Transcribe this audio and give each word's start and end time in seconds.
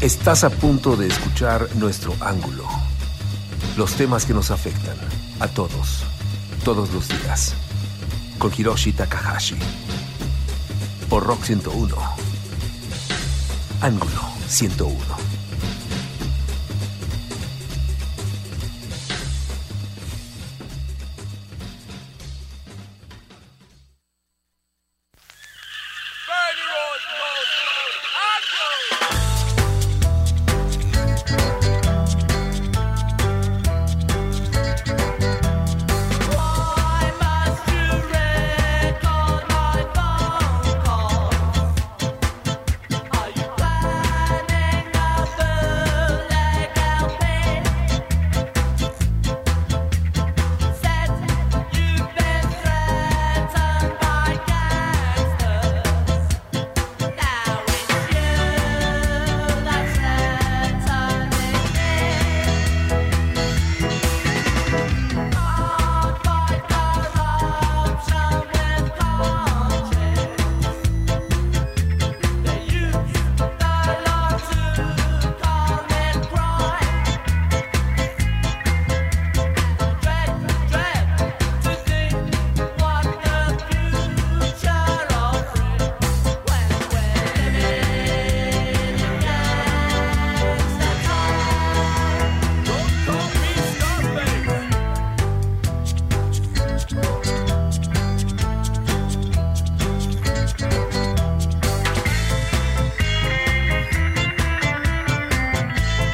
Estás 0.00 0.44
a 0.44 0.50
punto 0.50 0.96
de 0.96 1.08
escuchar 1.08 1.74
nuestro 1.74 2.14
ángulo. 2.20 2.64
Los 3.76 3.94
temas 3.94 4.24
que 4.24 4.32
nos 4.32 4.52
afectan 4.52 4.96
a 5.40 5.48
todos, 5.48 6.04
todos 6.64 6.92
los 6.94 7.08
días. 7.08 7.54
Con 8.38 8.52
Hiroshi 8.56 8.92
Takahashi. 8.92 9.56
Por 11.10 11.24
Rock 11.24 11.42
101. 11.42 11.96
Ángulo 13.80 14.22
101. 14.46 15.27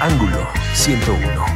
Ángulo 0.05 0.47
101. 0.75 1.54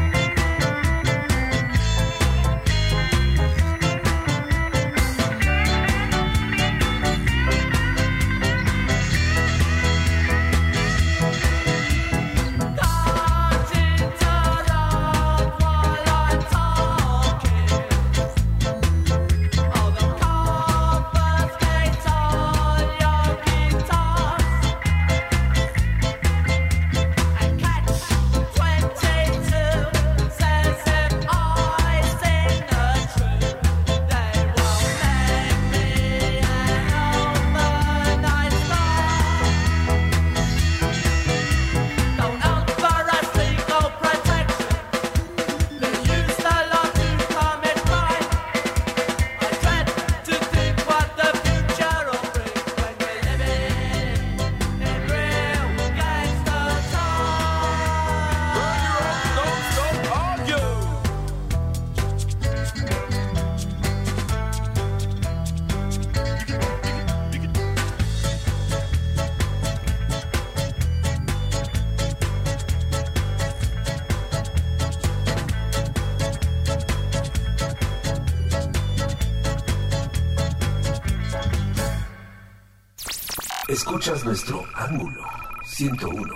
Escuchas 84.08 84.24
nuestro 84.24 84.64
ángulo 84.74 85.23
101 85.67 86.35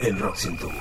en 0.00 0.18
Rock 0.18 0.34
101. 0.34 0.76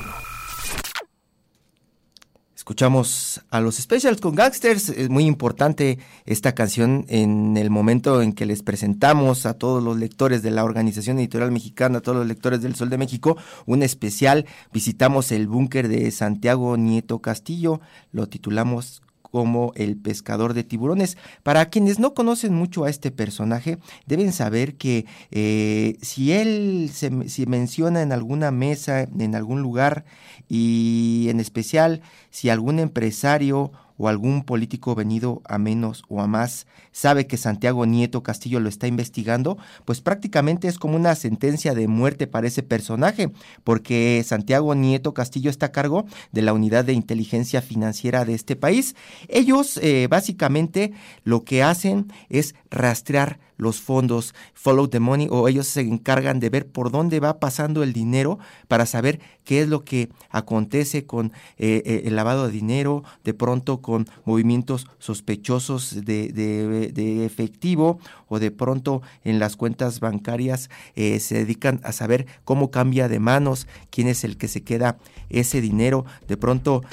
Escuchamos 2.56 3.44
a 3.52 3.62
los 3.62 3.75
Specials 3.75 4.19
con 4.19 4.34
Gangsters. 4.34 4.90
Es 4.90 5.12
muy 5.12 5.25
importante 5.25 6.00
esta 6.25 6.56
canción 6.56 7.06
en 7.09 7.57
el 7.57 7.69
momento 7.69 8.24
en 8.24 8.34
que 8.34 8.47
les 8.47 8.63
presentamos 8.63 9.46
a 9.46 9.53
todos 9.53 9.84
los 9.84 9.97
lectores 9.97 10.41
de 10.41 10.50
la 10.50 10.63
Organización 10.63 11.19
Editorial 11.19 11.52
Mexicana, 11.52 12.00
a 12.00 12.02
todos 12.02 12.18
los 12.18 12.28
lectores 12.28 12.63
del 12.63 12.73
Sol 12.73 12.90
de 12.90 12.97
México, 12.97 13.38
un 13.68 13.84
especial. 13.84 14.47
Visitamos 14.73 15.31
el 15.31 15.46
búnker 15.46 15.90
de 15.90 16.09
Santiago 16.09 16.75
Nieto 16.75 17.19
Castillo. 17.19 17.81
Lo 18.12 18.25
titulamos 18.25 19.03
como 19.31 19.72
el 19.75 19.97
pescador 19.97 20.53
de 20.53 20.64
tiburones. 20.64 21.18
Para 21.44 21.69
quienes 21.69 22.00
no 22.00 22.14
conocen 22.14 22.53
mucho 22.53 22.84
a 22.84 22.90
este 22.90 23.12
personaje, 23.12 23.78
deben 24.06 24.34
saber 24.34 24.75
que 24.75 25.06
eh, 25.31 25.97
si 26.02 26.34
él 26.34 26.92
se 26.94 27.46
menciona 27.47 28.02
en 28.02 28.12
alguna 28.12 28.52
mesa, 28.52 29.02
en 29.02 29.36
algún 29.36 29.62
lugar, 29.62 30.06
y 30.53 31.28
en 31.30 31.40
especial 31.40 32.02
si 32.30 32.50
algún 32.50 32.80
empresario 32.80 33.72
o 34.01 34.07
algún 34.07 34.44
político 34.44 34.95
venido 34.95 35.44
a 35.47 35.59
menos 35.59 36.03
o 36.09 36.22
a 36.22 36.28
más 36.28 36.66
sabe 36.91 37.28
que 37.28 37.38
Santiago 37.38 37.85
Nieto 37.85 38.23
Castillo 38.23 38.59
lo 38.59 38.67
está 38.67 38.88
investigando, 38.88 39.59
pues 39.85 40.01
prácticamente 40.01 40.67
es 40.67 40.79
como 40.79 40.95
una 40.95 41.13
sentencia 41.13 41.75
de 41.75 41.88
muerte 41.88 42.25
para 42.25 42.47
ese 42.47 42.63
personaje, 42.63 43.31
porque 43.63 44.23
Santiago 44.25 44.73
Nieto 44.73 45.13
Castillo 45.13 45.51
está 45.51 45.67
a 45.67 45.72
cargo 45.72 46.06
de 46.31 46.41
la 46.41 46.53
unidad 46.53 46.84
de 46.84 46.94
inteligencia 46.94 47.61
financiera 47.61 48.25
de 48.25 48.34
este 48.34 48.56
país. 48.56 48.95
Ellos 49.28 49.78
eh, 49.78 50.07
básicamente 50.09 50.94
lo 51.23 51.44
que 51.44 51.61
hacen 51.61 52.11
es 52.29 52.56
rastrear 52.72 53.40
los 53.61 53.79
fondos, 53.79 54.34
follow 54.56 54.88
the 54.88 55.00
money, 55.00 55.28
o 55.29 55.47
ellos 55.47 55.67
se 55.67 55.81
encargan 55.81 56.40
de 56.40 56.50
ver 56.50 56.66
por 56.66 56.90
dónde 56.90 57.19
va 57.19 57.40
pasando 57.40 57.84
el 57.84 57.93
dinero 57.93 58.40
para 58.67 58.87
saber 58.87 59.20
qué 59.43 59.61
es 59.61 59.70
lo 59.70 59.84
que 59.84 60.09
acontece 60.31 61.05
con 61.05 61.28
eh, 61.59 61.84
eh, 61.85 62.02
el 62.05 62.16
lavado 62.16 62.47
de 62.47 62.53
dinero, 62.53 63.03
de 63.23 63.35
pronto 63.35 63.79
con 63.79 63.91
movimientos 64.26 64.88
sospechosos 64.99 66.05
de, 66.05 67.26
efectivo 67.26 67.99
o 68.28 68.40
de 68.40 68.52
pronto 68.52 69.02
en 69.23 69.40
las 69.40 69.55
cuentas 69.55 69.99
bancarias 69.99 70.70
eh, 70.96 71.20
se 71.20 71.35
dedican 71.35 71.82
a 71.84 71.91
saber 71.91 72.26
cómo 72.43 72.72
cambia 72.72 73.08
de 73.08 73.20
manos, 73.20 73.67
quién 73.90 74.08
es 74.08 74.23
el 74.23 74.38
que 74.38 74.47
se 74.47 74.64
queda 74.64 74.97
ese 75.29 75.61
dinero, 75.61 76.05
de 76.28 76.38
pronto 76.38 76.84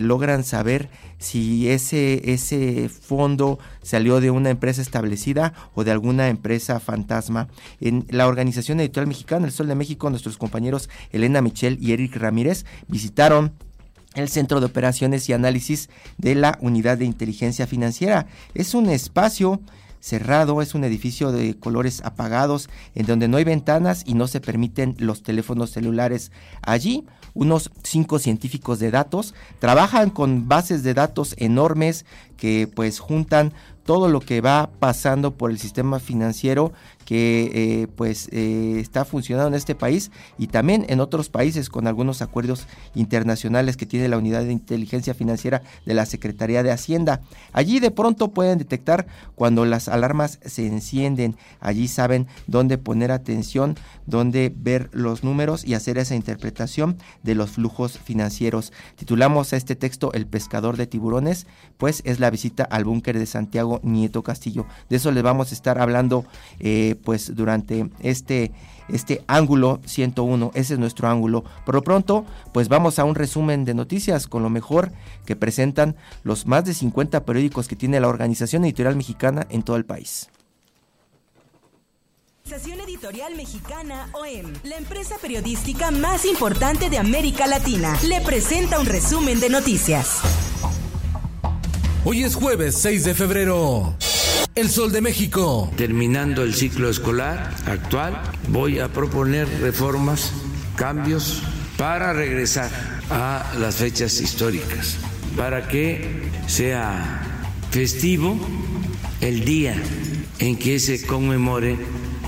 logran 0.00 0.44
saber 0.44 0.88
si 1.18 1.68
ese, 1.68 2.32
ese 2.32 2.88
fondo 2.88 3.58
salió 3.82 4.20
de 4.20 4.30
una 4.30 4.50
empresa 4.50 4.80
establecida 4.82 5.52
o 5.74 5.84
de 5.84 5.90
alguna 5.90 6.28
empresa 6.28 6.80
fantasma. 6.80 7.48
En 7.80 8.06
la 8.10 8.26
Organización 8.26 8.80
Editorial 8.80 9.08
Mexicana, 9.08 9.46
El 9.46 9.52
Sol 9.52 9.68
de 9.68 9.74
México, 9.74 10.10
nuestros 10.10 10.38
compañeros 10.38 10.88
Elena 11.10 11.42
Michel 11.42 11.78
y 11.80 11.92
Eric 11.92 12.16
Ramírez 12.16 12.64
visitaron 12.86 13.52
el 14.18 14.28
Centro 14.28 14.60
de 14.60 14.66
Operaciones 14.66 15.28
y 15.28 15.32
Análisis 15.32 15.88
de 16.16 16.34
la 16.34 16.58
Unidad 16.60 16.98
de 16.98 17.04
Inteligencia 17.04 17.66
Financiera. 17.66 18.26
Es 18.54 18.74
un 18.74 18.88
espacio 18.88 19.60
cerrado, 20.00 20.62
es 20.62 20.74
un 20.74 20.84
edificio 20.84 21.32
de 21.32 21.58
colores 21.58 22.02
apagados, 22.04 22.68
en 22.94 23.06
donde 23.06 23.28
no 23.28 23.36
hay 23.36 23.44
ventanas 23.44 24.02
y 24.06 24.14
no 24.14 24.26
se 24.28 24.40
permiten 24.40 24.94
los 24.98 25.22
teléfonos 25.22 25.70
celulares 25.70 26.30
allí. 26.62 27.04
Unos 27.34 27.70
cinco 27.82 28.18
científicos 28.18 28.78
de 28.78 28.90
datos 28.90 29.34
trabajan 29.58 30.10
con 30.10 30.48
bases 30.48 30.82
de 30.82 30.94
datos 30.94 31.34
enormes 31.38 32.04
que 32.38 32.70
pues 32.74 33.00
juntan 33.00 33.52
todo 33.84 34.08
lo 34.08 34.20
que 34.20 34.40
va 34.42 34.70
pasando 34.78 35.34
por 35.38 35.50
el 35.50 35.58
sistema 35.58 35.98
financiero 35.98 36.72
que 37.08 37.50
eh, 37.54 37.86
pues 37.96 38.28
eh, 38.32 38.80
está 38.80 39.06
funcionando 39.06 39.48
en 39.48 39.54
este 39.54 39.74
país 39.74 40.10
y 40.36 40.48
también 40.48 40.84
en 40.90 41.00
otros 41.00 41.30
países 41.30 41.70
con 41.70 41.86
algunos 41.86 42.20
acuerdos 42.20 42.66
internacionales 42.94 43.78
que 43.78 43.86
tiene 43.86 44.08
la 44.08 44.18
unidad 44.18 44.44
de 44.44 44.52
inteligencia 44.52 45.14
financiera 45.14 45.62
de 45.86 45.94
la 45.94 46.04
Secretaría 46.04 46.62
de 46.62 46.70
Hacienda. 46.70 47.22
Allí 47.54 47.80
de 47.80 47.90
pronto 47.90 48.28
pueden 48.28 48.58
detectar 48.58 49.06
cuando 49.36 49.64
las 49.64 49.88
alarmas 49.88 50.38
se 50.44 50.66
encienden, 50.66 51.34
allí 51.58 51.88
saben 51.88 52.26
dónde 52.46 52.76
poner 52.76 53.10
atención, 53.10 53.74
dónde 54.04 54.52
ver 54.54 54.90
los 54.92 55.24
números 55.24 55.64
y 55.64 55.72
hacer 55.72 55.96
esa 55.96 56.14
interpretación 56.14 56.98
de 57.22 57.34
los 57.34 57.52
flujos 57.52 57.98
financieros. 57.98 58.70
Titulamos 58.96 59.54
a 59.54 59.56
este 59.56 59.76
texto 59.76 60.12
El 60.12 60.26
pescador 60.26 60.76
de 60.76 60.86
tiburones, 60.86 61.46
pues 61.78 62.02
es 62.04 62.20
la 62.20 62.27
visita 62.30 62.64
al 62.64 62.84
búnker 62.84 63.18
de 63.18 63.26
Santiago 63.26 63.80
Nieto 63.82 64.22
Castillo. 64.22 64.66
De 64.88 64.96
eso 64.96 65.10
les 65.10 65.22
vamos 65.22 65.50
a 65.50 65.54
estar 65.54 65.78
hablando 65.80 66.24
eh, 66.60 66.96
pues 67.04 67.34
durante 67.34 67.88
este, 68.00 68.52
este 68.88 69.22
ángulo 69.26 69.80
101, 69.84 70.52
ese 70.54 70.74
es 70.74 70.80
nuestro 70.80 71.08
ángulo. 71.08 71.44
Por 71.64 71.74
lo 71.74 71.82
pronto, 71.82 72.24
pues 72.52 72.68
vamos 72.68 72.98
a 72.98 73.04
un 73.04 73.14
resumen 73.14 73.64
de 73.64 73.74
noticias 73.74 74.26
con 74.26 74.42
lo 74.42 74.50
mejor 74.50 74.92
que 75.26 75.36
presentan 75.36 75.96
los 76.22 76.46
más 76.46 76.64
de 76.64 76.74
50 76.74 77.24
periódicos 77.24 77.68
que 77.68 77.76
tiene 77.76 78.00
la 78.00 78.08
Organización 78.08 78.64
Editorial 78.64 78.96
Mexicana 78.96 79.46
en 79.50 79.62
todo 79.62 79.76
el 79.76 79.84
país. 79.84 80.28
Organización 82.48 82.80
Editorial 82.80 83.34
Mexicana 83.36 84.08
OEM, 84.14 84.54
la 84.62 84.78
empresa 84.78 85.16
periodística 85.20 85.90
más 85.90 86.24
importante 86.24 86.88
de 86.88 86.96
América 86.96 87.46
Latina, 87.46 87.94
le 88.08 88.22
presenta 88.22 88.80
un 88.80 88.86
resumen 88.86 89.38
de 89.38 89.50
noticias. 89.50 90.22
Hoy 92.04 92.22
es 92.22 92.36
jueves 92.36 92.76
6 92.76 93.04
de 93.04 93.14
febrero. 93.14 93.94
El 94.54 94.70
Sol 94.70 94.92
de 94.92 95.00
México. 95.00 95.70
Terminando 95.76 96.44
el 96.44 96.54
ciclo 96.54 96.88
escolar 96.88 97.54
actual, 97.66 98.22
voy 98.48 98.78
a 98.78 98.88
proponer 98.88 99.48
reformas, 99.60 100.32
cambios 100.76 101.42
para 101.76 102.12
regresar 102.12 102.70
a 103.10 103.52
las 103.58 103.76
fechas 103.76 104.20
históricas, 104.20 104.96
para 105.36 105.66
que 105.66 106.30
sea 106.46 107.20
festivo 107.72 108.38
el 109.20 109.44
día 109.44 109.74
en 110.38 110.56
que 110.56 110.78
se 110.78 111.04
conmemore 111.04 111.76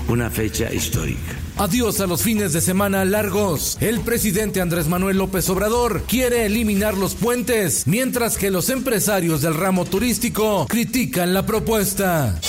una 0.09 0.29
fecha 0.29 0.71
histórica. 0.71 1.40
Adiós 1.57 2.01
a 2.01 2.07
los 2.07 2.23
fines 2.23 2.53
de 2.53 2.61
semana 2.61 3.05
largos. 3.05 3.77
El 3.81 3.99
presidente 3.99 4.61
Andrés 4.61 4.87
Manuel 4.87 5.17
López 5.17 5.49
Obrador 5.49 6.03
quiere 6.03 6.45
eliminar 6.45 6.97
los 6.97 7.15
puentes, 7.15 7.85
mientras 7.87 8.37
que 8.37 8.51
los 8.51 8.69
empresarios 8.69 9.41
del 9.41 9.53
ramo 9.53 9.85
turístico 9.85 10.65
critican 10.67 11.33
la 11.33 11.45
propuesta. 11.45 12.39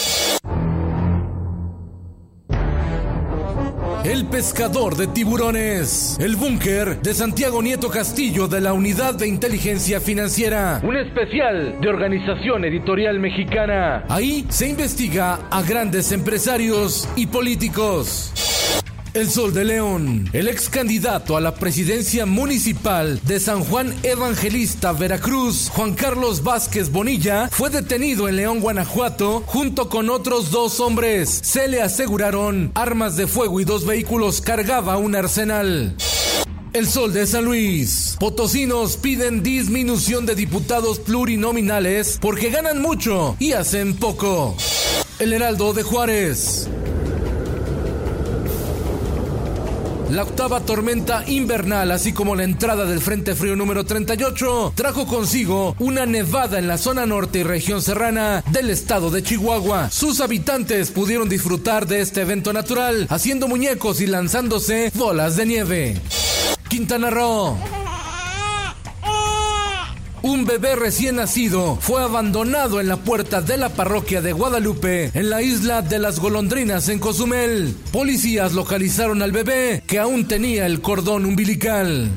El 4.04 4.26
pescador 4.26 4.96
de 4.96 5.06
tiburones. 5.06 6.16
El 6.18 6.34
búnker 6.34 7.00
de 7.02 7.14
Santiago 7.14 7.62
Nieto 7.62 7.88
Castillo 7.88 8.48
de 8.48 8.60
la 8.60 8.72
Unidad 8.72 9.14
de 9.14 9.28
Inteligencia 9.28 10.00
Financiera. 10.00 10.80
Un 10.82 10.96
especial 10.96 11.80
de 11.80 11.88
Organización 11.88 12.64
Editorial 12.64 13.20
Mexicana. 13.20 14.04
Ahí 14.08 14.44
se 14.48 14.68
investiga 14.68 15.48
a 15.48 15.62
grandes 15.62 16.10
empresarios 16.10 17.08
y 17.14 17.28
políticos. 17.28 18.32
El 19.14 19.28
Sol 19.28 19.52
de 19.52 19.66
León, 19.66 20.30
el 20.32 20.48
ex 20.48 20.70
candidato 20.70 21.36
a 21.36 21.40
la 21.42 21.54
presidencia 21.54 22.24
municipal 22.24 23.20
de 23.24 23.40
San 23.40 23.62
Juan 23.62 23.94
Evangelista, 24.02 24.92
Veracruz, 24.92 25.68
Juan 25.68 25.92
Carlos 25.92 26.42
Vázquez 26.42 26.90
Bonilla, 26.90 27.50
fue 27.52 27.68
detenido 27.68 28.26
en 28.26 28.36
León, 28.36 28.60
Guanajuato, 28.60 29.42
junto 29.44 29.90
con 29.90 30.08
otros 30.08 30.50
dos 30.50 30.80
hombres. 30.80 31.28
Se 31.42 31.68
le 31.68 31.82
aseguraron 31.82 32.72
armas 32.74 33.16
de 33.16 33.26
fuego 33.26 33.60
y 33.60 33.64
dos 33.64 33.84
vehículos 33.84 34.40
cargaba 34.40 34.96
un 34.96 35.14
arsenal. 35.14 35.94
El 36.72 36.88
Sol 36.88 37.12
de 37.12 37.26
San 37.26 37.44
Luis. 37.44 38.16
Potosinos 38.18 38.96
piden 38.96 39.42
disminución 39.42 40.24
de 40.24 40.34
diputados 40.34 40.98
plurinominales 40.98 42.16
porque 42.18 42.48
ganan 42.48 42.80
mucho 42.80 43.36
y 43.38 43.52
hacen 43.52 43.94
poco. 43.94 44.56
El 45.18 45.34
Heraldo 45.34 45.74
de 45.74 45.82
Juárez. 45.82 46.70
La 50.12 50.24
octava 50.24 50.60
tormenta 50.60 51.24
invernal, 51.26 51.90
así 51.90 52.12
como 52.12 52.36
la 52.36 52.44
entrada 52.44 52.84
del 52.84 53.00
Frente 53.00 53.34
Frío 53.34 53.56
número 53.56 53.86
38, 53.86 54.74
trajo 54.76 55.06
consigo 55.06 55.74
una 55.78 56.04
nevada 56.04 56.58
en 56.58 56.68
la 56.68 56.76
zona 56.76 57.06
norte 57.06 57.38
y 57.38 57.42
región 57.44 57.80
serrana 57.80 58.44
del 58.50 58.68
estado 58.68 59.10
de 59.10 59.22
Chihuahua. 59.22 59.90
Sus 59.90 60.20
habitantes 60.20 60.90
pudieron 60.90 61.30
disfrutar 61.30 61.86
de 61.86 62.02
este 62.02 62.20
evento 62.20 62.52
natural, 62.52 63.06
haciendo 63.08 63.48
muñecos 63.48 64.02
y 64.02 64.06
lanzándose 64.06 64.92
bolas 64.94 65.36
de 65.36 65.46
nieve. 65.46 66.00
Quintana 66.68 67.08
Roo. 67.08 67.56
Un 70.22 70.44
bebé 70.44 70.76
recién 70.76 71.16
nacido 71.16 71.76
fue 71.80 72.00
abandonado 72.00 72.80
en 72.80 72.86
la 72.86 72.96
puerta 72.96 73.40
de 73.40 73.56
la 73.56 73.70
parroquia 73.70 74.22
de 74.22 74.32
Guadalupe, 74.32 75.10
en 75.14 75.30
la 75.30 75.42
isla 75.42 75.82
de 75.82 75.98
las 75.98 76.20
golondrinas 76.20 76.88
en 76.88 77.00
Cozumel. 77.00 77.74
Policías 77.90 78.52
localizaron 78.52 79.20
al 79.20 79.32
bebé 79.32 79.82
que 79.84 79.98
aún 79.98 80.28
tenía 80.28 80.66
el 80.66 80.80
cordón 80.80 81.26
umbilical. 81.26 82.08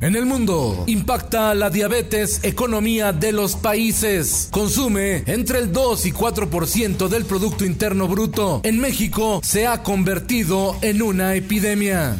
En 0.00 0.16
el 0.16 0.26
mundo, 0.26 0.84
impacta 0.88 1.54
la 1.54 1.70
diabetes 1.70 2.40
economía 2.42 3.12
de 3.12 3.30
los 3.30 3.54
países. 3.54 4.48
Consume 4.50 5.22
entre 5.26 5.60
el 5.60 5.72
2 5.72 6.06
y 6.06 6.12
4% 6.12 7.08
del 7.08 7.26
Producto 7.26 7.64
Interno 7.64 8.08
Bruto. 8.08 8.60
En 8.64 8.80
México 8.80 9.40
se 9.44 9.68
ha 9.68 9.84
convertido 9.84 10.76
en 10.80 11.00
una 11.02 11.36
epidemia. 11.36 12.16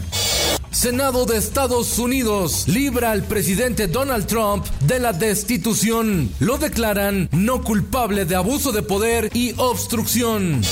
Senado 0.71 1.27
de 1.27 1.37
Estados 1.37 1.99
Unidos 1.99 2.69
libra 2.69 3.11
al 3.11 3.25
presidente 3.25 3.89
Donald 3.89 4.27
Trump 4.27 4.65
de 4.87 5.01
la 5.01 5.13
destitución. 5.13 6.31
Lo 6.39 6.59
declaran 6.59 7.29
no 7.33 7.65
culpable 7.65 8.25
de 8.25 8.37
abuso 8.37 8.71
de 8.71 8.83
poder 8.83 9.31
y 9.35 9.53
obstrucción. 9.57 10.63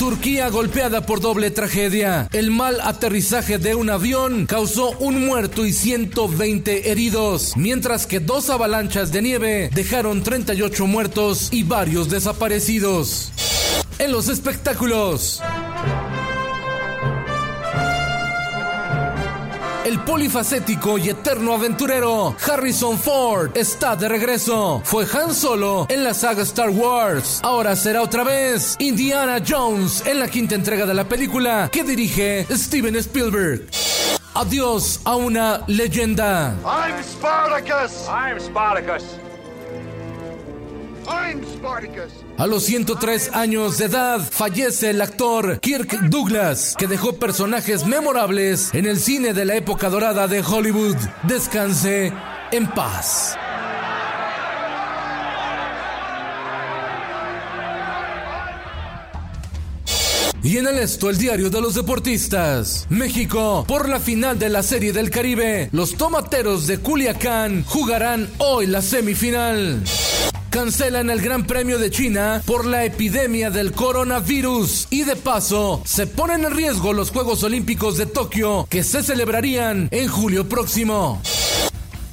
Turquía 0.00 0.48
golpeada 0.48 1.06
por 1.06 1.20
doble 1.20 1.52
tragedia. 1.52 2.28
El 2.32 2.50
mal 2.50 2.80
aterrizaje 2.82 3.58
de 3.58 3.76
un 3.76 3.90
avión 3.90 4.46
causó 4.46 4.90
un 4.98 5.24
muerto 5.24 5.64
y 5.64 5.72
120 5.72 6.90
heridos, 6.90 7.56
mientras 7.56 8.08
que 8.08 8.18
dos 8.18 8.50
avalanchas 8.50 9.12
de 9.12 9.22
nieve 9.22 9.70
dejaron 9.72 10.22
38 10.22 10.86
muertos 10.88 11.48
y 11.52 11.62
varios 11.62 12.10
desaparecidos 12.10 13.30
en 14.00 14.10
los 14.10 14.28
espectáculos. 14.28 15.42
El 19.84 20.00
polifacético 20.00 20.98
y 20.98 21.10
eterno 21.10 21.54
aventurero 21.54 22.34
Harrison 22.46 22.98
Ford 22.98 23.50
está 23.56 23.96
de 23.96 24.08
regreso. 24.08 24.80
Fue 24.84 25.06
Han 25.12 25.34
Solo 25.34 25.86
en 25.88 26.04
la 26.04 26.14
saga 26.14 26.42
Star 26.42 26.70
Wars. 26.70 27.40
Ahora 27.42 27.76
será 27.76 28.02
otra 28.02 28.24
vez 28.24 28.76
Indiana 28.78 29.42
Jones 29.46 30.06
en 30.06 30.20
la 30.20 30.28
quinta 30.28 30.54
entrega 30.54 30.86
de 30.86 30.94
la 30.94 31.04
película 31.04 31.68
que 31.72 31.82
dirige 31.82 32.46
Steven 32.50 32.96
Spielberg. 32.96 33.66
Adiós 34.34 35.00
a 35.04 35.16
una 35.16 35.62
leyenda. 35.66 36.54
I'm 36.64 37.02
Spartacus. 37.02 38.08
I'm 38.08 38.38
Spartacus. 38.38 39.04
I'm 41.06 41.42
Spartacus. 41.56 42.19
A 42.40 42.46
los 42.46 42.62
103 42.62 43.32
años 43.34 43.76
de 43.76 43.84
edad 43.84 44.18
fallece 44.18 44.88
el 44.88 45.02
actor 45.02 45.60
Kirk 45.60 46.08
Douglas, 46.08 46.74
que 46.78 46.86
dejó 46.86 47.16
personajes 47.16 47.84
memorables 47.84 48.72
en 48.72 48.86
el 48.86 48.98
cine 48.98 49.34
de 49.34 49.44
la 49.44 49.56
época 49.56 49.90
dorada 49.90 50.26
de 50.26 50.40
Hollywood. 50.40 50.96
Descanse 51.24 52.10
en 52.50 52.66
paz. 52.68 53.36
Y 60.42 60.56
en 60.56 60.66
el 60.66 60.78
esto, 60.78 61.10
el 61.10 61.18
diario 61.18 61.50
de 61.50 61.60
los 61.60 61.74
deportistas. 61.74 62.86
México, 62.88 63.66
por 63.68 63.86
la 63.86 64.00
final 64.00 64.38
de 64.38 64.48
la 64.48 64.62
Serie 64.62 64.94
del 64.94 65.10
Caribe, 65.10 65.68
los 65.72 65.94
tomateros 65.94 66.66
de 66.66 66.78
Culiacán 66.78 67.64
jugarán 67.64 68.30
hoy 68.38 68.66
la 68.66 68.80
semifinal 68.80 69.82
cancelan 70.50 71.10
el 71.10 71.20
Gran 71.20 71.44
Premio 71.44 71.78
de 71.78 71.90
China 71.90 72.42
por 72.44 72.66
la 72.66 72.84
epidemia 72.84 73.50
del 73.50 73.72
coronavirus 73.72 74.88
y 74.90 75.04
de 75.04 75.16
paso 75.16 75.80
se 75.84 76.06
ponen 76.06 76.44
en 76.44 76.50
riesgo 76.50 76.92
los 76.92 77.10
Juegos 77.10 77.42
Olímpicos 77.44 77.96
de 77.96 78.06
Tokio 78.06 78.66
que 78.68 78.82
se 78.82 79.02
celebrarían 79.02 79.88
en 79.92 80.08
julio 80.08 80.48
próximo. 80.48 81.22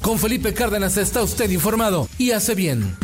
Con 0.00 0.18
Felipe 0.18 0.54
Cárdenas 0.54 0.96
está 0.96 1.22
usted 1.22 1.50
informado 1.50 2.08
y 2.16 2.30
hace 2.30 2.54
bien. 2.54 2.96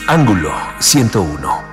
Ángulo 0.07 0.51
101. 0.79 1.66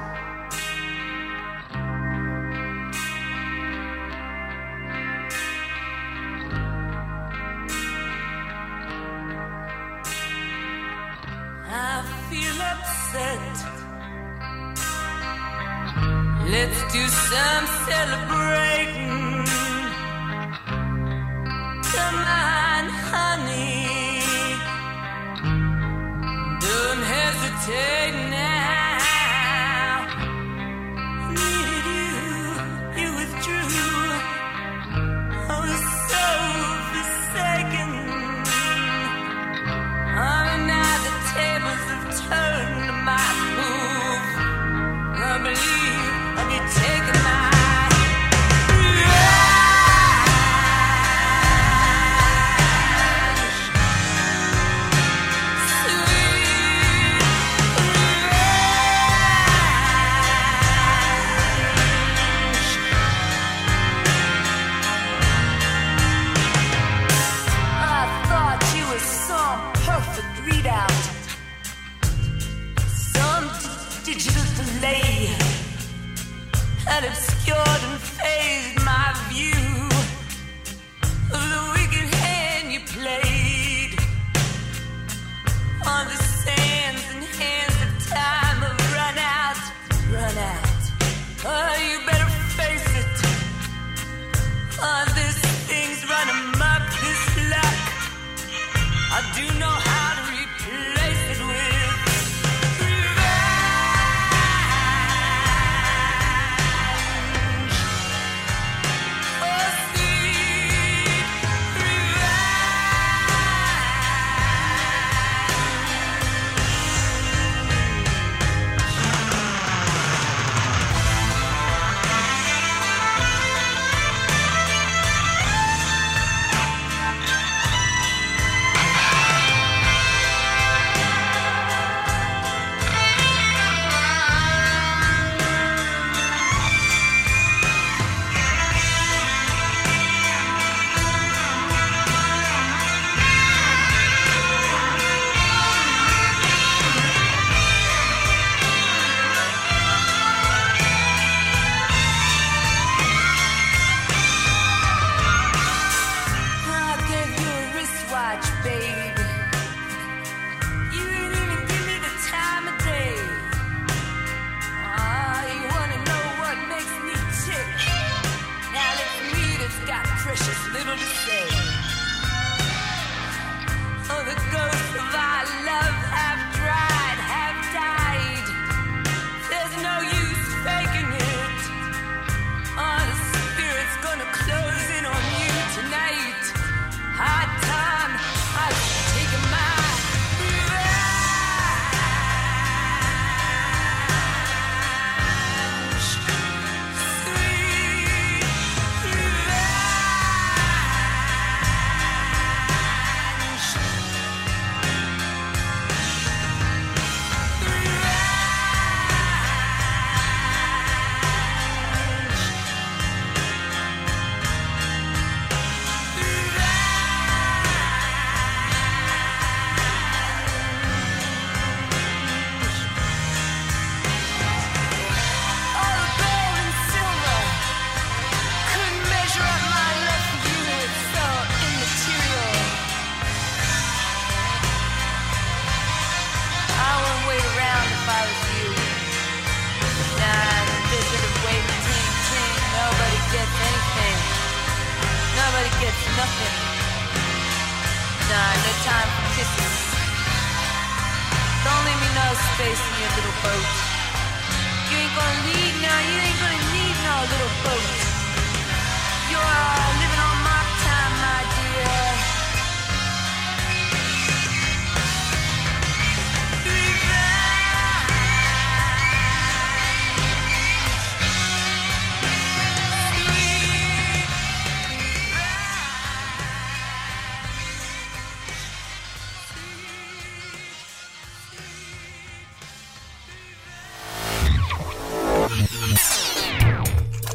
I 99.27 99.33
do 99.33 99.59
know 99.59 99.84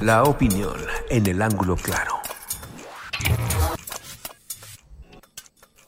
La 0.09 0.23
opinión 0.23 0.73
en 1.11 1.27
el 1.27 1.39
ángulo 1.39 1.75
claro. 1.75 2.15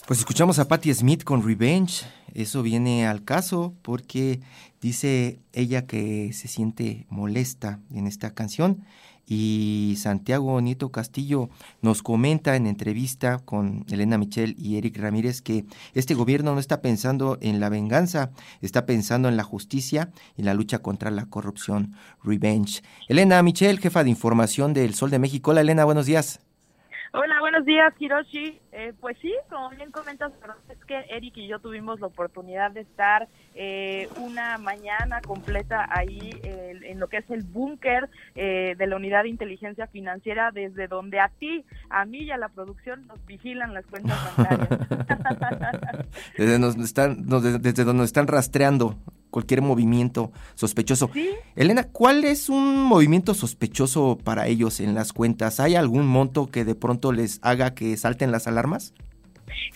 Pues 0.05 0.19
escuchamos 0.19 0.59
a 0.59 0.67
Patti 0.67 0.93
Smith 0.93 1.23
con 1.23 1.43
Revenge. 1.43 2.05
Eso 2.35 2.61
viene 2.61 3.07
al 3.07 3.23
caso 3.23 3.73
porque 3.81 4.39
dice 4.79 5.39
ella 5.53 5.87
que 5.87 6.33
se 6.33 6.47
siente 6.47 7.07
molesta 7.09 7.79
en 7.89 8.05
esta 8.05 8.35
canción 8.35 8.85
y 9.27 9.95
Santiago 9.97 10.59
Nieto 10.61 10.91
Castillo 10.91 11.49
nos 11.81 12.01
comenta 12.01 12.55
en 12.55 12.67
entrevista 12.67 13.39
con 13.39 13.85
Elena 13.89 14.17
Michel 14.17 14.55
y 14.57 14.77
Eric 14.77 14.97
Ramírez 14.97 15.41
que 15.41 15.65
este 15.93 16.13
gobierno 16.13 16.53
no 16.53 16.59
está 16.59 16.81
pensando 16.81 17.37
en 17.41 17.59
la 17.59 17.69
venganza, 17.69 18.31
está 18.61 18.85
pensando 18.85 19.29
en 19.29 19.37
la 19.37 19.43
justicia 19.43 20.11
y 20.35 20.43
la 20.43 20.53
lucha 20.53 20.79
contra 20.79 21.11
la 21.11 21.25
corrupción. 21.25 21.93
Revenge. 22.23 22.81
Elena 23.07 23.41
Michel, 23.41 23.79
jefa 23.79 24.03
de 24.03 24.09
información 24.09 24.73
del 24.73 24.93
Sol 24.93 25.09
de 25.09 25.19
México. 25.19 25.51
Hola 25.51 25.61
Elena, 25.61 25.85
buenos 25.85 26.05
días. 26.05 26.39
Hola, 27.13 27.41
buenos 27.41 27.65
días, 27.65 27.93
Hiroshi. 27.99 28.57
Eh, 28.71 28.93
pues 29.01 29.17
sí, 29.21 29.33
como 29.49 29.69
bien 29.71 29.91
comentas, 29.91 30.31
es 30.69 30.77
que 30.85 30.95
Eric 31.09 31.35
y 31.35 31.47
yo 31.47 31.59
tuvimos 31.59 31.99
la 31.99 32.07
oportunidad 32.07 32.71
de 32.71 32.81
estar 32.81 33.27
eh, 33.53 34.07
una 34.15 34.57
mañana 34.57 35.19
completa 35.19 35.85
ahí 35.89 36.39
en 36.43 37.01
lo 37.01 37.09
que 37.09 37.17
es 37.17 37.29
el 37.29 37.43
búnker 37.43 38.09
eh, 38.35 38.75
de 38.77 38.87
la 38.87 38.95
unidad 38.95 39.23
de 39.23 39.29
inteligencia 39.29 39.87
financiera, 39.87 40.51
desde 40.51 40.87
donde 40.87 41.19
a 41.19 41.27
ti, 41.27 41.65
a 41.89 42.05
mí 42.05 42.19
y 42.19 42.31
a 42.31 42.37
la 42.37 42.47
producción 42.47 43.05
nos 43.07 43.25
vigilan 43.25 43.73
las 43.73 43.85
cuentas 43.87 44.17
bancarias. 44.37 44.69
desde, 46.37 46.83
están, 46.83 47.25
desde 47.27 47.83
donde 47.83 48.01
nos 48.01 48.05
están 48.05 48.27
rastreando 48.27 48.95
cualquier 49.31 49.63
movimiento 49.63 50.31
sospechoso. 50.53 51.09
Elena, 51.55 51.85
¿cuál 51.85 52.23
es 52.25 52.49
un 52.49 52.83
movimiento 52.83 53.33
sospechoso 53.33 54.19
para 54.23 54.45
ellos 54.47 54.79
en 54.79 54.93
las 54.93 55.13
cuentas? 55.13 55.59
¿Hay 55.59 55.75
algún 55.75 56.05
monto 56.05 56.51
que 56.51 56.65
de 56.65 56.75
pronto 56.75 57.11
les 57.11 57.39
haga 57.41 57.73
que 57.73 57.97
salten 57.97 58.31
las 58.31 58.45
alarmas? 58.45 58.93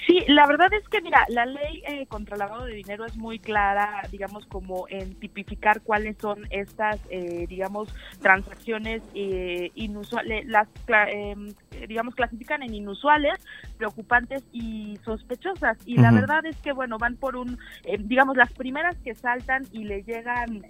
Sí, 0.06 0.24
la 0.27 0.46
verdad 0.46 0.72
es 0.74 0.88
que, 0.89 1.01
mira, 1.01 1.25
la 1.30 1.46
ley 1.46 1.82
eh, 1.88 2.06
contra 2.08 2.36
el 2.36 2.39
lavado 2.39 2.65
de 2.65 2.74
dinero 2.74 3.06
es 3.06 3.18
muy 3.18 3.39
clara, 3.39 4.01
digamos, 4.12 4.46
como 4.46 4.86
en 4.89 5.15
tipificar 5.15 5.82
cuáles 5.82 6.18
son 6.18 6.46
estas, 6.51 7.00
eh, 7.10 7.46
digamos, 7.48 7.94
transacciones 8.22 9.01
eh, 9.13 9.72
inusuales, 9.75 10.46
las, 10.48 10.68
em, 11.08 11.54
digamos, 11.88 12.15
clasifican 12.15 12.62
en 12.63 12.74
inusuales, 12.74 13.39
preocupantes 13.77 14.44
y 14.51 14.98
sospechosas. 15.04 15.77
Y 15.86 15.98
la 15.98 16.12
verdad 16.12 16.46
es 16.46 16.58
que, 16.58 16.72
bueno, 16.72 16.98
van 16.98 17.15
por 17.18 17.36
un, 17.36 17.58
digamos, 18.00 18.38
las 18.38 18.51
primeras 18.54 18.96
que 18.98 19.15
saltan 19.15 19.63
y 19.72 19.84
le 19.84 20.04
llegan 20.04 20.63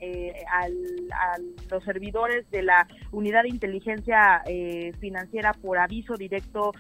al, 0.52 0.74
a 1.12 1.38
los 1.70 1.84
servidores 1.84 2.50
de 2.52 2.64
la 2.64 2.88
unidad 3.12 3.44
de 3.44 3.50
inteligencia 3.50 4.42
financiera 5.00 5.54
por 5.54 5.78
aviso 5.78 6.16
directo, 6.16 6.72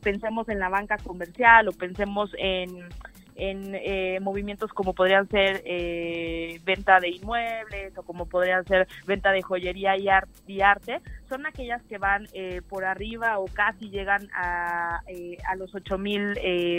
pensemos 0.00 0.48
en 0.48 0.60
la 0.60 0.68
banca 0.68 0.96
comercial 0.98 1.68
o 1.68 1.72
pensemos 1.74 2.30
en 2.38 2.88
en 3.36 3.74
eh, 3.74 4.18
movimientos 4.20 4.72
como 4.72 4.94
podrían 4.94 5.28
ser 5.28 5.62
eh, 5.64 6.60
venta 6.64 7.00
de 7.00 7.08
inmuebles 7.08 7.96
o 7.96 8.02
como 8.02 8.26
podrían 8.26 8.64
ser 8.64 8.86
venta 9.06 9.32
de 9.32 9.42
joyería 9.42 9.96
y, 9.96 10.08
arte, 10.08 11.00
son 11.34 11.46
aquellas 11.46 11.82
que 11.84 11.98
van 11.98 12.28
eh, 12.32 12.62
por 12.68 12.84
arriba 12.84 13.38
o 13.38 13.46
casi 13.46 13.90
llegan 13.90 14.28
a, 14.34 15.02
a 15.48 15.56
los 15.56 15.74
8 15.74 15.98
mil 15.98 16.34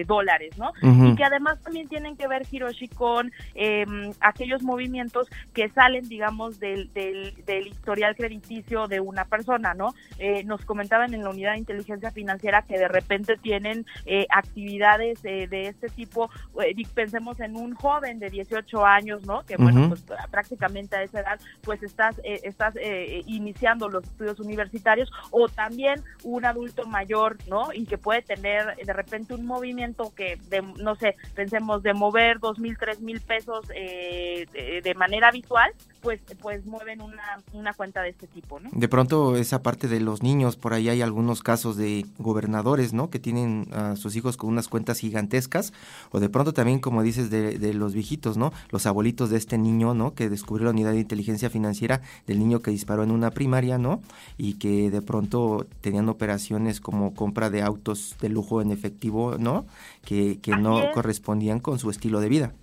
dólares, 0.07 0.57
¿no? 0.57 0.71
Y 0.81 1.15
que 1.15 1.23
además 1.23 1.61
también 1.61 1.87
tienen 1.87 2.15
que 2.15 2.27
ver, 2.27 2.43
Hiroshi, 2.49 2.87
con 2.87 3.31
em, 3.53 4.11
aquellos 4.19 4.63
movimientos 4.63 5.29
que 5.53 5.69
salen, 5.69 6.07
digamos, 6.07 6.59
del, 6.59 6.91
del, 6.93 7.35
del, 7.45 7.67
historial 7.67 8.15
crediticio 8.15 8.87
de 8.87 8.99
una 8.99 9.25
persona, 9.25 9.73
¿no? 9.73 9.93
nos 10.45 10.63
comentaban 10.65 11.13
en 11.13 11.23
la 11.23 11.29
unidad 11.29 11.53
de 11.53 11.59
inteligencia 11.59 12.11
financiera 12.11 12.63
que 12.63 12.77
de 12.77 12.87
repente 12.87 13.37
tienen 13.37 13.85
actividades 14.29 15.21
de 15.21 15.67
este 15.67 15.89
tipo 15.89 16.29
eh, 16.63 16.75
pensemos 16.93 17.39
en 17.39 17.55
un 17.55 17.73
joven 17.75 18.19
de 18.19 18.29
18 18.29 18.85
años, 18.85 19.25
¿no? 19.25 19.43
Que 19.45 19.57
bueno, 19.57 19.89
pues 19.89 20.03
prácticamente 20.31 20.95
a 20.95 21.03
esa 21.03 21.19
edad, 21.21 21.39
pues 21.61 21.81
estás, 21.83 22.19
eh, 22.23 22.41
estás 22.43 22.75
eh, 22.79 23.21
iniciando 23.25 23.89
los 23.89 24.03
estudios 24.03 24.39
universitarios, 24.45 25.11
o 25.31 25.47
también 25.47 26.03
un 26.23 26.45
adulto 26.45 26.85
mayor, 26.85 27.37
¿no? 27.47 27.73
Y 27.73 27.85
que 27.85 27.97
puede 27.97 28.21
tener 28.21 28.75
de 28.75 28.93
repente 28.93 29.33
un 29.33 29.45
movimiento 29.45 30.13
que, 30.15 30.37
de, 30.49 30.61
no 30.61 30.95
sé, 30.95 31.15
pensemos 31.33 31.83
de 31.83 31.93
mover 31.93 32.39
dos 32.39 32.59
mil, 32.59 32.77
tres 32.77 32.99
mil 33.01 33.21
pesos 33.21 33.67
de, 33.67 34.93
manera 34.95 35.27
habitual, 35.27 35.71
pues, 36.05 36.21
pues 36.39 36.65
mueven 36.67 37.01
una, 37.01 37.41
una 37.51 37.73
cuenta 37.73 38.03
de 38.03 38.09
este 38.09 38.27
tipo, 38.27 38.59
¿no? 38.59 38.69
De 38.71 38.87
pronto 38.87 39.35
esa 39.35 39.63
parte 39.63 39.87
de 39.87 39.99
los 39.99 40.21
niños, 40.21 40.55
por 40.55 40.73
ahí 40.73 40.87
hay 40.87 41.01
algunos 41.01 41.41
casos 41.41 41.77
de 41.77 42.05
gobernadores, 42.19 42.93
¿no? 42.93 43.09
Que 43.09 43.17
tienen 43.17 43.67
a 43.73 43.95
sus 43.95 44.15
hijos 44.15 44.37
con 44.37 44.51
unas 44.51 44.67
cuentas 44.67 44.99
gigantescas, 44.99 45.73
o 46.11 46.19
de 46.19 46.29
pronto 46.29 46.53
también, 46.53 46.79
como 46.79 47.01
dices, 47.01 47.31
de, 47.31 47.73
los 47.73 47.95
viejitos, 47.95 48.37
¿no? 48.37 48.53
Los 48.69 48.85
abuelitos 48.85 49.31
de 49.31 49.37
este 49.37 49.57
niño, 49.57 49.95
¿no? 49.95 50.13
Que 50.13 50.29
descubrió 50.29 50.65
la 50.65 50.71
unidad 50.71 50.91
de 50.91 50.99
inteligencia 50.99 51.49
financiera 51.49 52.01
del 52.27 52.37
niño 52.37 52.59
que 52.59 52.69
disparó 52.69 53.03
en 53.03 53.09
una 53.09 53.31
primaria, 53.31 53.79
¿no? 53.79 54.01
Y 54.37 54.53
que 54.53 54.91
de 54.91 55.01
pronto 55.01 55.65
tenían 55.81 56.07
operaciones 56.07 56.79
como 56.81 57.15
compra 57.15 57.49
de 57.49 57.63
autos 57.63 58.15
de 58.21 58.29
lujo 58.29 58.61
en 58.61 58.69
efectivo, 58.69 59.37
¿no? 59.39 59.65
Que, 60.03 60.39
que 60.39 60.55
no 60.55 60.91
correspondían 60.93 61.59
con 61.59 61.79
su 61.79 61.89
estilo 61.89 62.19
de 62.19 62.29
vida. 62.29 62.53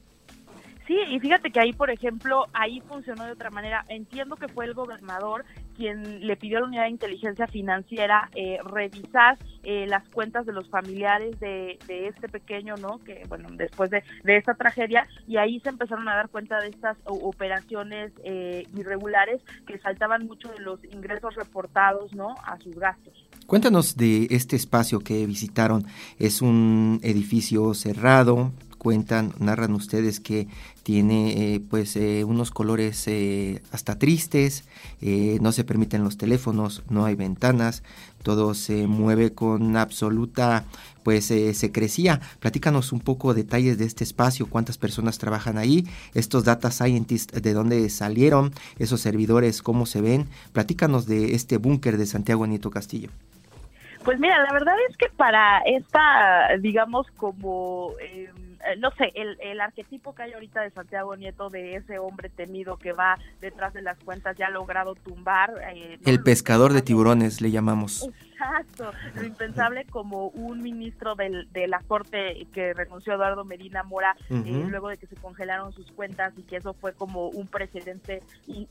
Sí, 0.92 0.98
y 1.09 1.20
fíjate 1.20 1.50
que 1.50 1.59
ahí, 1.59 1.72
por 1.72 1.88
ejemplo, 1.88 2.44
ahí 2.52 2.83
funcionó 2.83 3.24
de 3.24 3.33
otra 3.33 3.48
manera. 3.48 3.83
Entiendo 3.88 4.37
que 4.37 4.46
fue 4.46 4.66
el 4.66 4.74
gobernador 4.74 5.46
quien 5.74 6.26
le 6.26 6.37
pidió 6.37 6.59
a 6.59 6.61
la 6.61 6.66
unidad 6.66 6.83
de 6.83 6.90
inteligencia 6.90 7.46
financiera 7.46 8.28
eh, 8.35 8.59
revisar 8.62 9.38
eh, 9.62 9.87
las 9.88 10.07
cuentas 10.11 10.44
de 10.44 10.52
los 10.52 10.68
familiares 10.68 11.40
de, 11.40 11.78
este 11.88 12.28
pequeño, 12.28 12.74
¿no? 12.76 12.98
Que, 12.98 13.22
bueno, 13.26 13.48
después 13.52 13.88
de, 13.88 14.02
esta 14.22 14.52
tragedia, 14.52 15.09
y 15.26 15.38
ahí 15.38 15.61
se 15.61 15.70
empezaron 15.70 16.07
a 16.11 16.14
dar 16.14 16.28
cuenta 16.28 16.61
de 16.61 16.68
estas 16.68 16.98
operaciones 17.07 18.12
eh, 18.22 18.66
irregulares 18.76 19.40
que 19.66 19.78
saltaban 19.78 20.26
mucho 20.26 20.48
de 20.48 20.59
los 20.59 20.85
ingresos 20.85 21.37
reportados, 21.37 22.12
¿no? 22.12 22.35
A 22.44 22.59
sus 22.59 22.78
gastos. 22.78 23.14
Cuéntanos 23.46 23.96
de 23.96 24.26
este 24.28 24.57
espacio 24.57 25.00
que 25.00 25.24
visitaron. 25.24 25.87
Es 26.18 26.42
un 26.42 27.00
edificio 27.02 27.72
cerrado, 27.72 28.52
cuentan, 28.83 29.33
narran 29.38 29.75
ustedes 29.75 30.18
que 30.18 30.49
tiene 30.83 31.55
eh, 31.55 31.61
pues 31.61 31.95
eh, 31.95 32.25
unos 32.25 32.51
colores 32.51 33.07
eh, 33.07 33.62
hasta 33.71 33.97
tristes, 33.97 34.64
no 35.01 35.53
se 35.53 35.62
permiten 35.62 36.03
los 36.03 36.18
teléfonos, 36.18 36.83
no 36.90 37.05
hay 37.05 37.14
ventanas, 37.14 37.85
todo 38.25 38.55
se 38.55 38.88
mueve 38.88 39.35
con 39.35 39.77
absoluta 39.77 40.64
pues 41.05 41.27
secrecía. 41.27 42.21
Platícanos 42.40 42.92
un 42.92 43.01
poco 43.01 43.35
detalles 43.35 43.79
de 43.79 43.85
este 43.85 44.03
espacio, 44.03 44.49
cuántas 44.49 44.79
personas 44.79 45.18
trabajan 45.18 45.59
ahí, 45.59 45.87
estos 46.14 46.45
data 46.45 46.73
scientists 46.73 47.40
de 47.40 47.53
dónde 47.53 47.88
salieron, 47.88 48.53
esos 48.81 49.01
servidores, 49.01 49.62
cómo 49.62 49.87
se 49.87 50.01
ven. 50.01 50.27
Platícanos 50.53 51.07
de 51.07 51.35
este 51.35 51.57
búnker 51.57 51.99
de 51.99 52.07
Santiago 52.07 52.47
Nieto 52.49 52.71
Castillo. 52.71 53.11
Pues 54.05 54.18
mira, 54.18 54.42
la 54.42 54.53
verdad 54.53 54.75
es 54.90 54.97
que 54.97 55.09
para 55.16 55.61
esta, 55.61 56.57
digamos, 56.61 57.07
como... 57.16 57.92
Em, 58.01 58.41
eh, 58.64 58.77
no 58.79 58.90
sé, 58.92 59.12
el, 59.14 59.37
el, 59.40 59.61
arquetipo 59.61 60.14
que 60.14 60.22
hay 60.22 60.33
ahorita 60.33 60.62
de 60.62 60.70
Santiago 60.70 61.16
Nieto, 61.16 61.51
de 61.51 61.77
ese 61.77 61.98
hombre 61.98 62.29
temido 62.29 62.77
que 62.77 62.92
va 62.92 63.18
detrás 63.40 63.72
de 63.75 63.83
las 63.83 63.98
cuentas, 63.98 64.37
ya 64.37 64.46
ha 64.46 64.51
logrado 64.51 64.94
tumbar. 64.94 65.53
Eh, 65.75 65.98
el 66.05 66.22
pescador 66.22 66.72
de 66.72 66.83
tiburones, 66.83 67.40
le 67.40 67.51
llamamos. 67.51 68.09
Exacto, 68.42 68.90
lo 69.14 69.24
impensable 69.24 69.85
como 69.87 70.28
un 70.28 70.62
ministro 70.62 71.14
del, 71.14 71.50
de 71.52 71.68
la 71.68 71.81
Corte 71.81 72.46
que 72.52 72.74
renunció 72.74 73.14
Eduardo 73.14 73.44
Medina 73.44 73.83
Mora 73.83 74.16
eh, 74.31 74.66
luego 74.68 74.88
de 74.88 74.96
que 74.96 75.07
se 75.07 75.16
congelaron 75.16 75.72
sus 75.72 75.90
cuentas 75.92 76.33
y 76.37 76.42
que 76.42 76.57
eso 76.57 76.74
fue 76.74 76.92
como 76.92 77.28
un 77.28 77.46
precedente, 77.46 78.22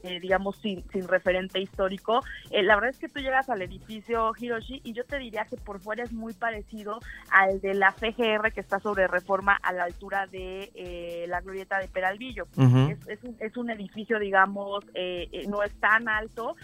digamos, 0.04 0.58
sin, 0.58 0.84
sin 0.92 1.08
referente 1.08 1.60
histórico. 1.60 2.22
la 2.52 2.76
verdad 2.76 2.92
es 2.92 3.00
que 3.00 3.10
tú 3.10 3.20
llegas 3.20 3.50
al 3.50 3.62
edificio 3.62 4.34
Hiroshi 4.38 4.82
y 4.84 4.94
yo 4.94 5.06
te 5.06 5.18
diría 5.18 5.46
que 5.46 5.58
por 5.58 5.80
fuera 5.80 6.04
es 6.04 6.12
muy 6.12 6.34
parecido 6.34 7.00
al 7.32 7.62
de 7.62 7.74
la 7.74 7.92
CGR 7.94 8.52
que 8.54 8.62
está 8.62 8.80
sobre 8.80 9.08
reforma 9.08 9.58
a 9.62 9.74
la 9.74 9.84
altura 9.84 10.28
de 10.28 10.72
eh, 10.76 11.26
la 11.28 11.42
glorieta 11.42 11.80
de 11.80 11.88
Peralvillo. 11.88 12.48
es, 13.08 13.58
un, 13.58 13.70
edificio, 13.70 14.20
digamos, 14.20 14.84
eh, 14.94 15.30
eh, 15.32 15.48
no 15.48 15.64
es 15.64 15.74
tan 15.80 16.10
alto. 16.10 16.56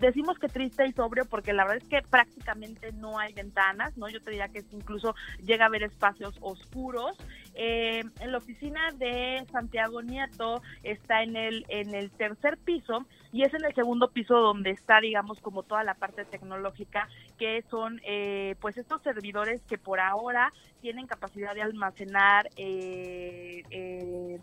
decimos 0.00 0.38
que 0.38 0.48
triste 0.48 0.86
y 0.86 0.92
sobrio 0.92 1.24
porque 1.24 1.52
la 1.56 1.64
verdad 1.64 1.82
es 1.82 1.88
que 1.88 2.02
prácticamente 2.08 2.92
no 2.92 3.18
hay 3.18 3.32
ventanas, 3.32 3.96
¿no? 3.96 4.08
Yo 4.08 4.20
te 4.22 4.30
diría 4.30 4.48
que 4.48 4.64
incluso 4.72 5.14
llega 5.44 5.64
a 5.64 5.68
haber 5.68 5.82
espacios 5.82 6.36
oscuros. 6.40 7.16
en 7.54 8.32
la 8.32 8.38
oficina 8.38 8.90
de 8.92 9.44
Santiago 9.50 10.02
Nieto 10.02 10.62
está 10.82 11.22
en 11.22 11.36
el, 11.36 11.64
en 11.68 11.94
el 11.94 12.10
tercer 12.10 12.58
piso 12.58 13.06
y 13.32 13.44
es 13.44 13.54
en 13.54 13.64
el 13.64 13.74
segundo 13.74 14.10
piso 14.10 14.38
donde 14.38 14.70
está, 14.70 15.00
digamos, 15.00 15.40
como 15.40 15.62
toda 15.62 15.82
la 15.82 15.94
parte 15.94 16.24
tecnológica, 16.24 17.08
que 17.38 17.64
son 17.70 18.00
pues 18.60 18.76
estos 18.76 19.02
servidores 19.02 19.62
que 19.62 19.78
por 19.78 20.00
ahora 20.00 20.52
tienen 20.80 21.06
capacidad 21.06 21.54
de 21.54 21.62
almacenar 21.62 22.48
eh, 22.56 23.62
eh, 23.70 24.38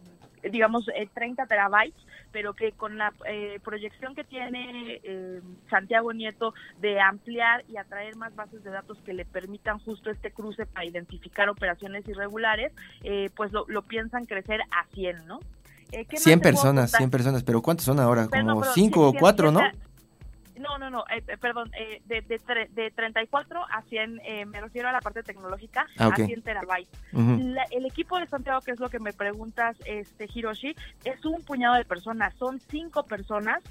digamos, 0.52 0.86
30 1.14 1.46
terabytes, 1.46 2.02
pero 2.32 2.54
que 2.54 2.72
con 2.72 2.98
la 2.98 3.14
proyección 3.64 4.16
que 4.16 4.24
tiene 4.24 5.02
Santiago 5.70 6.14
Nieto 6.14 6.54
de 6.80 7.00
ampliar 7.00 7.64
y 7.68 7.78
atraer 7.78 8.16
más 8.16 8.36
bases 8.36 8.64
de 8.64 8.72
datos 8.72 8.98
que 9.06 9.14
le 9.14 9.26
permitan 9.26 9.80
justo 9.80 10.10
este 10.10 10.32
cruce 10.32 10.66
para 10.66 10.86
identificar 10.86 11.50
operaciones 11.50 12.08
irregulares, 12.08 12.72
pues 13.36 13.52
lo, 13.52 13.66
lo 13.68 13.84
piensan 13.84 14.26
crecer 14.26 14.62
a 14.72 14.86
100, 14.94 15.28
¿no? 15.28 15.40
100 16.16 16.40
personas, 16.40 16.92
100 16.92 17.10
personas, 17.12 17.44
pero 17.44 17.62
¿cuántos 17.62 17.86
son 17.86 18.00
ahora? 18.00 18.28
Como 18.28 18.64
5 18.64 19.10
o 19.10 19.14
4, 19.14 19.52
¿no? 19.52 19.62
No, 20.60 20.78
no, 20.78 20.90
no, 20.90 21.04
eh, 21.10 21.24
eh, 21.28 21.38
perdón, 21.38 21.72
eh, 21.78 22.02
de, 22.06 22.22
de, 22.22 22.40
de, 22.72 22.92
34 22.92 23.66
a 23.70 23.82
100, 23.82 24.22
eh, 24.24 24.46
me 24.46 24.62
refiero 24.62 24.88
a 24.88 24.92
la 24.92 25.02
parte 25.02 25.24
tecnológica, 25.24 25.88
ah, 25.98 26.12
a 26.14 26.16
100 26.16 26.42
terabytes. 26.42 26.92
el 27.72 27.86
equipo 27.86 28.20
de 28.20 28.28
Santiago, 28.28 28.62
que 28.62 28.72
es 28.72 28.80
lo 28.80 28.90
que 28.90 29.00
me 29.00 29.14
preguntas, 29.14 29.78
este 29.86 30.30
Hiroshi, 30.32 30.76
es 31.04 31.26
un 31.26 31.44
puñado 31.44 31.76
de 31.76 31.86
personas, 31.86 32.36
son 32.36 32.60
cinco 32.60 33.04
personas, 33.04 33.62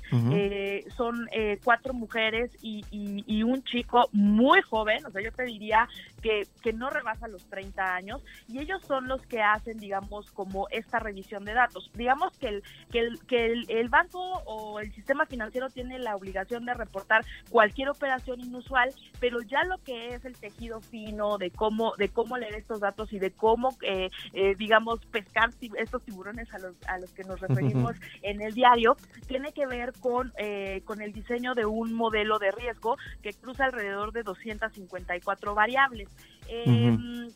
son 0.97 1.29
cuatro 1.65 1.95
mujeres 1.95 2.51
y, 2.61 2.85
y, 2.91 3.43
un 3.43 3.63
chico 3.65 4.09
muy 4.13 4.63
joven, 4.63 5.05
o 5.07 5.11
sea, 5.11 5.23
yo 5.23 5.33
te 5.33 5.45
diría 5.45 5.89
que, 6.23 6.47
que 6.63 6.73
no 6.73 6.91
rebasa 6.91 7.29
los 7.29 7.45
30 7.47 7.95
años, 7.95 8.25
y 8.49 8.59
ellos 8.59 8.83
son 8.87 9.09
los 9.09 9.25
que 9.27 9.43
hacen, 9.43 9.79
digamos, 9.79 10.31
como 10.31 10.69
esta 10.71 10.99
revisión 10.99 11.45
de 11.45 11.55
datos. 11.55 11.91
Digamos 11.95 12.37
que 12.39 12.49
el, 12.49 12.63
que 12.91 12.99
el, 13.01 13.21
que 13.27 13.47
el, 13.47 13.67
el 13.69 13.89
banco 13.89 14.21
o 14.47 14.81
el 14.81 14.93
sistema 14.93 15.27
financiero 15.27 15.69
tiene 15.71 15.99
la 15.99 16.17
obligación 16.17 16.65
de 16.65 16.73
reportar 16.85 17.25
cualquier 17.51 17.89
operación 17.89 18.41
inusual, 18.41 18.93
pero 19.21 19.41
ya 19.43 19.65
lo 19.65 19.79
que 19.79 20.15
es 20.15 20.25
el 20.25 20.37
tejido 20.37 20.81
fino 20.81 21.39
de 21.39 21.51
cómo 21.51 21.95
de 21.97 22.09
cómo 22.09 22.37
leer 22.37 22.55
estos 22.55 22.81
datos 22.81 23.13
y 23.13 23.19
de 23.19 23.31
cómo 23.31 23.77
eh, 23.83 24.11
eh, 24.33 24.55
digamos 24.57 25.05
pescar 25.07 25.51
estos 25.79 26.03
tiburones 26.03 26.53
a 26.55 26.59
los 26.59 26.75
a 26.87 26.99
los 26.99 27.13
que 27.13 27.25
nos 27.25 27.41
referimos 27.41 27.97
en 28.23 28.41
el 28.41 28.55
diario 28.55 28.97
tiene 29.27 29.53
que 29.53 29.67
ver 29.67 29.93
con 30.01 30.33
eh, 30.39 30.83
con 30.85 31.01
el 31.01 31.13
diseño 31.13 31.55
de 31.55 31.67
un 31.67 31.93
modelo 31.93 32.39
de 32.39 32.51
riesgo 32.51 32.97
que 33.23 33.33
cruza 33.33 33.65
alrededor 33.65 34.13
de 34.13 34.23
254 34.23 35.55
variables. 35.55 36.09
Em, 36.49 37.29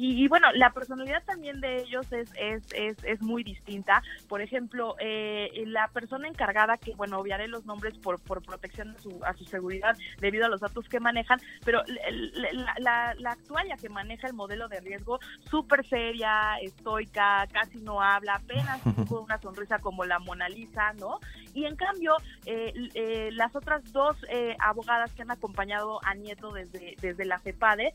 y, 0.00 0.28
bueno, 0.28 0.46
la 0.54 0.70
personalidad 0.70 1.24
también 1.24 1.60
de 1.60 1.80
ellos 1.80 2.06
es, 2.12 2.30
es, 2.38 2.62
es, 2.72 2.96
es 3.02 3.20
muy 3.20 3.42
distinta. 3.42 4.00
Por 4.28 4.40
ejemplo, 4.40 4.94
eh, 5.00 5.64
la 5.66 5.88
persona 5.88 6.28
encargada, 6.28 6.76
que 6.76 6.94
bueno, 6.94 7.18
obviaré 7.18 7.48
los 7.48 7.66
nombres 7.66 7.98
por, 7.98 8.20
por 8.20 8.40
protección 8.42 8.90
a 8.90 8.98
su, 9.00 9.20
a 9.24 9.32
su 9.34 9.44
seguridad 9.44 9.96
debido 10.20 10.46
a 10.46 10.48
los 10.48 10.60
datos 10.60 10.88
que 10.88 11.00
manejan, 11.00 11.40
pero 11.64 11.82
la, 11.84 12.74
la, 12.78 13.14
la 13.18 13.30
actuaria 13.32 13.76
que 13.76 13.88
maneja 13.88 14.28
el 14.28 14.34
modelo 14.34 14.68
de 14.68 14.80
riesgo, 14.80 15.18
súper 15.50 15.84
seria, 15.84 16.54
estoica, 16.62 17.48
casi 17.52 17.78
no 17.78 18.00
habla, 18.00 18.36
apenas 18.36 18.80
con 19.08 19.24
una 19.24 19.40
sonrisa 19.40 19.80
como 19.80 20.04
la 20.04 20.20
Mona 20.20 20.48
Lisa, 20.48 20.92
¿no? 20.92 21.18
Y 21.54 21.64
en 21.64 21.74
cambio, 21.74 22.14
eh, 22.46 22.72
eh, 22.94 23.30
las 23.32 23.56
otras 23.56 23.92
dos 23.92 24.16
abogadas 24.60 25.12
que 25.14 25.22
han 25.22 25.30
acompañado 25.30 25.98
a 26.04 26.14
Nieto 26.14 26.52
desde, 26.52 26.94
desde 27.00 27.24
la 27.24 27.40
CEPADE, 27.40 27.92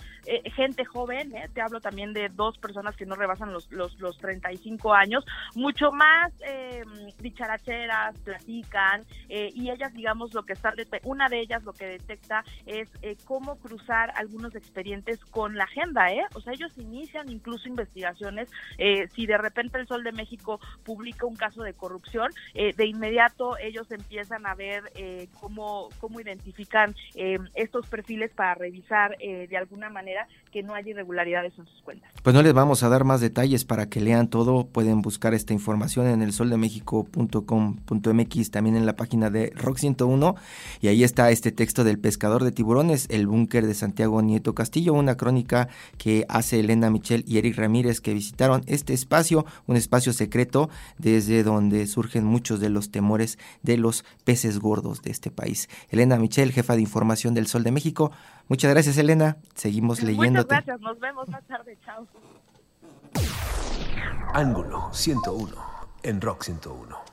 gente 0.56 0.84
joven, 0.84 1.34
te 1.54 1.62
hablo 1.66 1.82
también 1.82 2.14
de 2.14 2.30
dos 2.30 2.58
personas 2.58 2.96
que 2.96 3.06
no 3.06 3.16
rebasan 3.16 3.54
los, 3.54 3.72
los, 3.72 4.00
los 4.00 4.18
35 4.18 4.94
años, 4.94 5.26
mucho 5.56 5.92
más 5.92 6.32
eh, 6.46 6.84
dicharacheras, 7.20 8.18
platican, 8.20 9.06
eh, 9.30 9.50
y 9.54 9.70
ellas, 9.70 9.94
digamos, 9.94 10.34
lo 10.34 10.44
que 10.44 10.54
está, 10.54 10.74
una 11.04 11.30
de 11.30 11.40
ellas 11.40 11.64
lo 11.64 11.74
que 11.74 11.86
detecta 11.86 12.44
es 12.66 12.90
eh, 13.02 13.18
cómo 13.26 13.58
cruzar 13.58 14.12
algunos 14.16 14.56
expedientes 14.56 15.24
con 15.26 15.56
la 15.56 15.66
agenda, 15.66 16.12
¿eh? 16.12 16.26
O 16.36 16.42
sea, 16.42 16.54
ellos 16.54 16.78
inician 16.78 17.30
incluso 17.30 17.68
investigaciones, 17.68 18.50
eh, 18.78 19.08
si 19.10 19.26
de 19.26 19.38
repente 19.38 19.78
el 19.80 19.88
Sol 19.88 20.04
de 20.04 20.12
México 20.12 20.60
publica 20.84 21.26
un 21.26 21.36
caso 21.36 21.64
de 21.64 21.74
corrupción, 21.74 22.30
de 22.54 22.86
inmediato 22.86 23.58
ellos 23.58 23.90
empiezan 23.92 24.46
a 24.46 24.56
ver 24.56 24.84
cómo, 25.40 25.90
cómo 26.00 26.20
identifican 26.20 26.96
estos 27.56 27.88
perfiles 27.88 28.32
para 28.34 28.56
revisar 28.56 29.18
de 29.18 29.58
alguna 29.58 29.90
manera 29.90 30.28
que 30.52 30.64
no 30.64 30.74
haya 30.74 30.92
irregularidades 30.92 31.53
pues 32.24 32.34
no 32.34 32.42
les 32.42 32.54
vamos 32.54 32.82
a 32.84 32.90
dar 32.90 33.04
más 33.04 33.20
detalles 33.20 33.66
para 33.66 33.90
que 33.90 34.00
lean 34.00 34.30
todo. 34.30 34.66
Pueden 34.66 35.02
buscar 35.02 35.34
esta 35.34 35.52
información 35.52 36.08
en 36.08 36.22
el 36.22 36.32
soldemexico.com.mx, 36.32 38.52
también 38.52 38.78
en 38.78 38.86
la 38.86 38.96
página 38.96 39.30
de 39.30 39.52
Rock 39.56 39.80
101. 39.80 40.36
Y 40.80 40.88
ahí 40.88 41.04
está 41.04 41.32
este 41.32 41.52
texto 41.52 41.84
del 41.84 42.00
pescador 42.00 42.46
de 42.46 42.54
tiburones, 42.54 43.08
el 43.10 43.28
búnker 43.28 43.68
de 43.68 43.74
Santiago 43.74 44.22
Nieto 44.22 44.56
Castillo, 44.56 44.94
una 44.94 45.18
crónica 45.18 45.68
que 45.98 46.26
hace 46.30 46.62
Elena 46.62 46.90
Michel 46.90 47.26
y 47.28 47.40
Eric 47.40 47.58
Ramírez 47.58 48.00
que 48.00 48.14
visitaron 48.14 48.64
este 48.68 48.94
espacio, 48.94 49.46
un 49.68 49.76
espacio 49.76 50.14
secreto 50.14 50.70
desde 50.98 51.44
donde 51.44 51.86
surgen 51.88 52.24
muchos 52.24 52.62
de 52.62 52.70
los 52.70 52.90
temores 52.90 53.38
de 53.64 53.78
los 53.78 54.06
peces 54.24 54.60
gordos 54.60 55.02
de 55.02 55.12
este 55.12 55.30
país. 55.30 55.68
Elena 55.90 56.18
Michel, 56.18 56.54
jefa 56.54 56.76
de 56.76 56.82
información 56.82 57.34
del 57.34 57.48
Sol 57.48 57.64
de 57.64 57.72
México. 57.72 58.14
Muchas 58.48 58.72
gracias, 58.72 58.98
Elena. 58.98 59.38
Seguimos 59.56 60.02
leyendo. 60.04 60.42
Muchas 60.42 60.66
gracias. 60.66 60.80
Nos 60.82 61.00
vemos 61.00 61.28
más 61.30 61.44
tarde. 61.46 61.78
Chao. 61.86 62.08
Ángulo 64.34 64.90
101 64.94 65.56
en 66.04 66.22
Rock 66.22 66.44
101. 66.44 67.13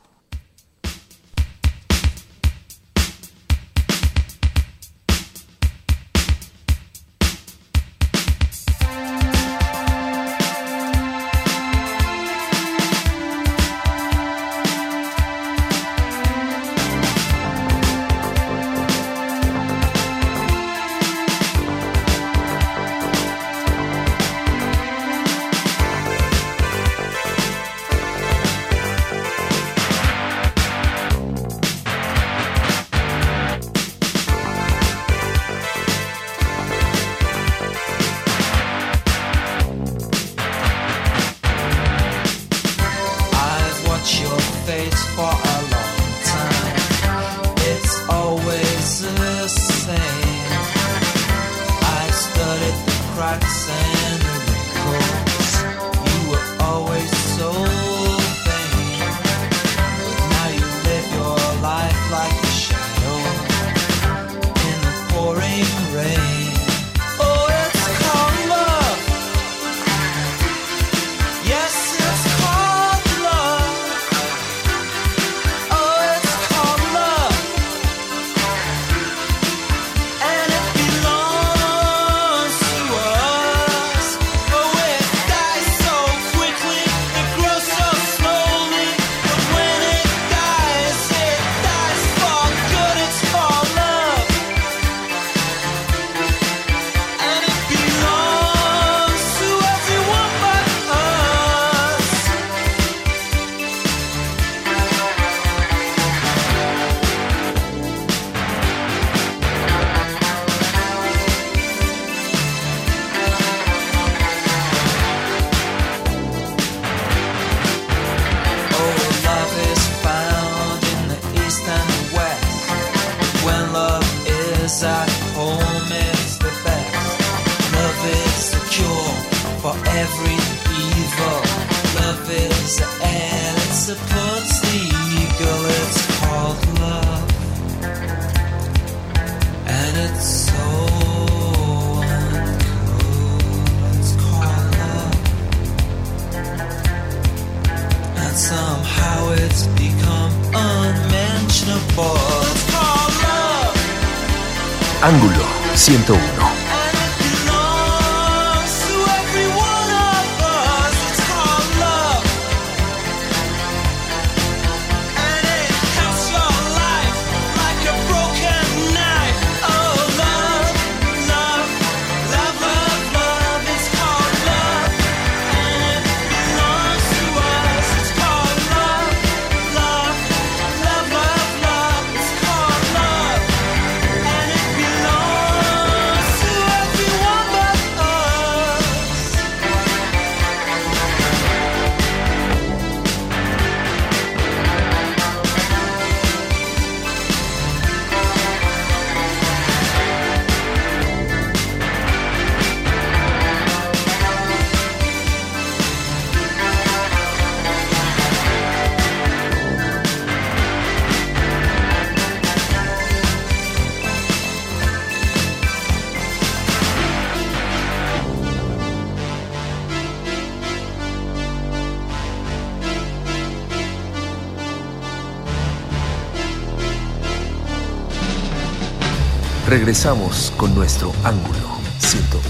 Regresamos 229.70 230.52
con 230.56 230.74
nuestro 230.74 231.12
Ángulo 231.22 231.78
101. 232.00 232.42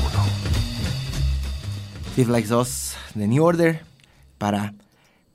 Steve 2.13 2.33
Like 2.33 2.55
Us 2.55 2.95
de 3.15 3.29
New 3.29 3.45
Order 3.45 3.83
para 4.39 4.73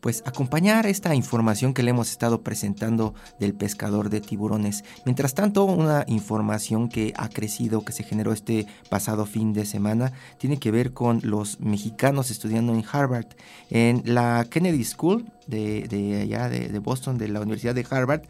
pues 0.06 0.22
acompañar 0.28 0.86
esta 0.86 1.15
información 1.15 1.74
que 1.74 1.82
le 1.82 1.89
hemos 1.89 2.12
estado 2.12 2.44
presentando 2.44 3.15
del 3.39 3.56
pescador 3.56 4.12
de 4.12 4.22
tiburones. 4.22 4.84
Mientras 5.04 5.34
tanto, 5.34 5.63
una 5.63 6.06
información 6.06 6.89
que 6.89 7.12
ha 7.18 7.28
crecido, 7.28 7.84
que 7.84 7.91
se 7.91 8.04
generó 8.04 8.32
este 8.32 8.68
pasado 8.88 9.26
fin 9.26 9.52
de 9.52 9.65
semana, 9.65 10.13
tiene 10.38 10.60
que 10.60 10.70
ver 10.70 10.94
con 10.94 11.22
los 11.24 11.60
mexicanos 11.60 12.30
estudiando 12.30 12.72
en 12.76 12.86
Harvard. 12.88 13.26
En 13.72 14.04
la 14.06 14.46
Kennedy 14.48 14.84
School 14.84 15.26
de, 15.48 15.88
de 15.88 16.22
allá 16.22 16.50
de, 16.50 16.80
Boston, 16.80 17.18
de 17.18 17.28
la 17.28 17.41
Universidad 17.41 17.76
de 17.76 17.86
Harvard, 17.89 18.22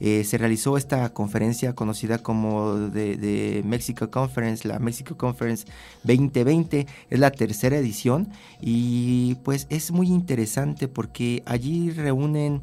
eh, 0.00 0.24
se 0.24 0.38
realizó 0.38 0.76
esta 0.76 1.08
conferencia 1.10 1.74
conocida 1.74 2.18
como 2.18 2.74
de, 2.74 3.16
de 3.16 3.62
Mexico 3.64 4.10
Conference, 4.10 4.66
la 4.66 4.78
Mexico 4.78 5.16
Conference 5.16 5.66
2020, 6.04 6.86
es 7.10 7.18
la 7.18 7.30
tercera 7.30 7.76
edición 7.76 8.30
y 8.60 9.36
pues 9.44 9.66
es 9.70 9.90
muy 9.90 10.08
interesante 10.08 10.88
porque 10.88 11.19
allí 11.46 11.90
reúnen 11.90 12.62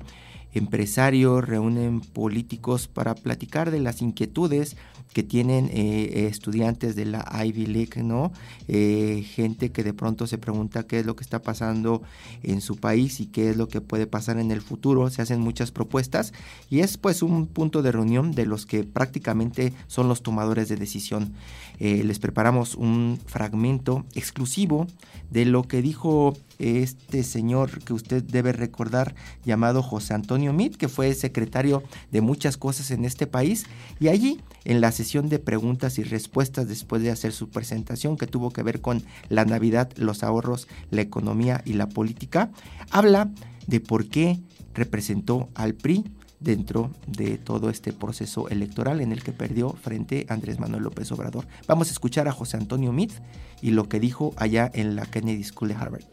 empresarios, 0.53 1.45
reúnen 1.45 2.01
políticos 2.01 2.87
para 2.87 3.15
platicar 3.15 3.71
de 3.71 3.79
las 3.79 4.01
inquietudes 4.01 4.75
que 5.13 5.23
tienen 5.23 5.69
eh, 5.71 6.27
estudiantes 6.29 6.95
de 6.95 7.05
la 7.05 7.25
Ivy 7.43 7.65
League, 7.65 8.03
¿no? 8.03 8.31
Eh, 8.67 9.25
gente 9.33 9.71
que 9.71 9.83
de 9.83 9.93
pronto 9.93 10.27
se 10.27 10.37
pregunta 10.37 10.83
qué 10.83 10.99
es 10.99 11.05
lo 11.05 11.15
que 11.15 11.23
está 11.23 11.41
pasando 11.41 12.01
en 12.43 12.61
su 12.61 12.75
país 12.75 13.19
y 13.19 13.27
qué 13.27 13.49
es 13.49 13.57
lo 13.57 13.67
que 13.67 13.81
puede 13.81 14.05
pasar 14.05 14.37
en 14.37 14.51
el 14.51 14.61
futuro. 14.61 15.09
Se 15.09 15.21
hacen 15.21 15.39
muchas 15.39 15.71
propuestas 15.71 16.33
y 16.69 16.79
es 16.81 16.97
pues 16.97 17.23
un 17.23 17.47
punto 17.47 17.81
de 17.81 17.91
reunión 17.91 18.31
de 18.31 18.45
los 18.45 18.65
que 18.65 18.83
prácticamente 18.83 19.73
son 19.87 20.07
los 20.07 20.21
tomadores 20.21 20.69
de 20.69 20.75
decisión. 20.75 21.33
Eh, 21.79 22.03
les 22.03 22.19
preparamos 22.19 22.75
un 22.75 23.19
fragmento 23.25 24.05
exclusivo 24.13 24.87
de 25.31 25.45
lo 25.45 25.63
que 25.63 25.81
dijo 25.81 26.35
este 26.59 27.23
señor 27.23 27.83
que 27.83 27.93
usted 27.93 28.23
debe 28.23 28.51
recordar 28.51 29.15
llamado 29.45 29.83
José 29.83 30.13
Antonio 30.13 30.53
Mit, 30.53 30.75
que 30.75 30.87
fue 30.87 31.13
secretario 31.13 31.83
de 32.11 32.21
muchas 32.21 32.57
cosas 32.57 32.91
en 32.91 33.05
este 33.05 33.27
país 33.27 33.65
y 33.99 34.07
allí 34.07 34.41
en 34.65 34.81
la 34.81 34.91
sesión 34.91 35.29
de 35.29 35.39
preguntas 35.39 35.97
y 35.97 36.03
respuestas 36.03 36.67
después 36.67 37.01
de 37.01 37.11
hacer 37.11 37.31
su 37.31 37.49
presentación 37.49 38.17
que 38.17 38.27
tuvo 38.27 38.51
que 38.51 38.63
ver 38.63 38.81
con 38.81 39.03
la 39.29 39.45
Navidad, 39.45 39.91
los 39.95 40.23
ahorros, 40.23 40.67
la 40.91 41.01
economía 41.01 41.61
y 41.65 41.73
la 41.73 41.89
política, 41.89 42.51
habla 42.91 43.29
de 43.67 43.79
por 43.79 44.07
qué 44.07 44.39
representó 44.73 45.49
al 45.55 45.73
PRI 45.73 46.03
dentro 46.39 46.91
de 47.07 47.37
todo 47.37 47.69
este 47.69 47.93
proceso 47.93 48.47
electoral 48.49 49.01
en 49.01 49.11
el 49.11 49.23
que 49.23 49.31
perdió 49.31 49.71
frente 49.71 50.25
a 50.29 50.33
Andrés 50.33 50.59
Manuel 50.59 50.83
López 50.83 51.11
Obrador. 51.11 51.47
Vamos 51.67 51.89
a 51.89 51.91
escuchar 51.91 52.27
a 52.27 52.31
José 52.31 52.57
Antonio 52.57 52.91
Meade 52.91 53.15
y 53.61 53.71
lo 53.71 53.89
que 53.89 53.99
dijo 53.99 54.33
allá 54.37 54.69
en 54.73 54.95
la 54.95 55.05
Kennedy 55.05 55.43
School 55.43 55.69
de 55.69 55.75
Harvard. 55.75 56.03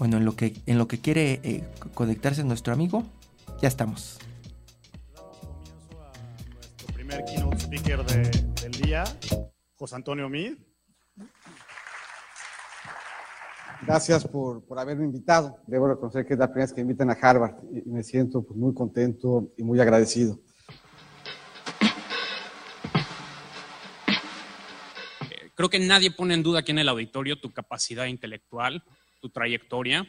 Bueno, 0.00 0.16
en 0.16 0.24
lo 0.24 0.34
que, 0.34 0.54
en 0.66 0.78
lo 0.78 0.88
que 0.88 0.98
quiere 0.98 1.40
eh, 1.44 1.62
conectarse 1.94 2.42
nuestro 2.42 2.72
amigo, 2.72 3.04
ya 3.60 3.68
estamos. 3.68 4.18
Nuestro 6.54 6.86
primer 6.94 7.22
keynote 7.26 7.58
speaker 7.58 8.02
de- 8.06 8.30
del 8.62 8.72
día, 8.82 9.04
José 9.76 9.96
Antonio 9.96 10.28
Mid. 10.30 10.54
Gracias 13.86 14.26
por, 14.26 14.64
por 14.64 14.78
haberme 14.78 15.04
invitado. 15.04 15.58
Debo 15.66 15.88
reconocer 15.88 16.26
que 16.26 16.32
es 16.32 16.38
la 16.38 16.46
primera 16.46 16.64
vez 16.64 16.72
que 16.72 16.80
me 16.82 16.90
invitan 16.92 17.10
a 17.10 17.18
Harvard 17.20 17.56
y 17.70 17.80
y 17.80 17.92
me 17.92 18.02
siento 18.02 18.42
pues, 18.42 18.58
muy 18.58 18.72
contento 18.74 19.52
y 19.58 19.62
muy 19.62 19.80
agradecido. 19.80 20.40
Creo 25.54 25.68
que 25.68 25.78
nadie 25.78 26.10
pone 26.10 26.32
en 26.32 26.42
duda 26.42 26.60
aquí 26.60 26.72
en 26.72 26.78
el 26.78 26.88
auditorio 26.88 27.38
tu 27.38 27.52
capacidad 27.52 28.06
intelectual, 28.06 28.82
tu 29.20 29.28
trayectoria, 29.30 30.06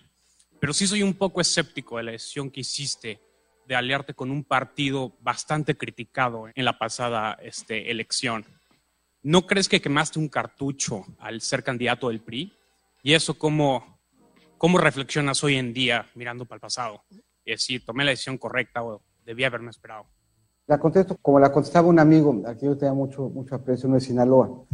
pero 0.59 0.73
sí 0.73 0.87
soy 0.87 1.03
un 1.03 1.13
poco 1.13 1.41
escéptico 1.41 1.97
de 1.97 2.03
la 2.03 2.11
decisión 2.11 2.49
que 2.49 2.61
hiciste 2.61 3.19
de 3.67 3.75
aliarte 3.75 4.13
con 4.13 4.31
un 4.31 4.43
partido 4.43 5.13
bastante 5.21 5.77
criticado 5.77 6.47
en 6.53 6.65
la 6.65 6.77
pasada 6.77 7.37
este, 7.41 7.91
elección. 7.91 8.45
¿No 9.23 9.45
crees 9.45 9.69
que 9.69 9.81
quemaste 9.81 10.19
un 10.19 10.29
cartucho 10.29 11.05
al 11.19 11.41
ser 11.41 11.63
candidato 11.63 12.09
del 12.09 12.21
PRI? 12.21 12.53
¿Y 13.03 13.13
eso 13.13 13.37
cómo, 13.37 13.99
cómo 14.57 14.77
reflexionas 14.77 15.43
hoy 15.43 15.55
en 15.55 15.73
día 15.73 16.07
mirando 16.15 16.45
para 16.45 16.57
el 16.57 16.61
pasado? 16.61 17.03
Es 17.45 17.61
decir, 17.61 17.85
tomé 17.85 18.03
la 18.03 18.11
decisión 18.11 18.37
correcta 18.37 18.83
o 18.83 19.01
debía 19.25 19.47
haberme 19.47 19.69
esperado. 19.69 20.05
La 20.67 20.79
contesto 20.79 21.17
como 21.21 21.39
la 21.39 21.51
contestaba 21.51 21.87
un 21.87 21.99
amigo, 21.99 22.41
aquí 22.47 22.65
yo 22.65 22.77
tenía 22.77 22.93
mucho, 22.93 23.29
mucho 23.29 23.55
aprecio, 23.55 23.87
uno 23.87 23.95
de 23.97 24.01
Sinaloa. 24.01 24.65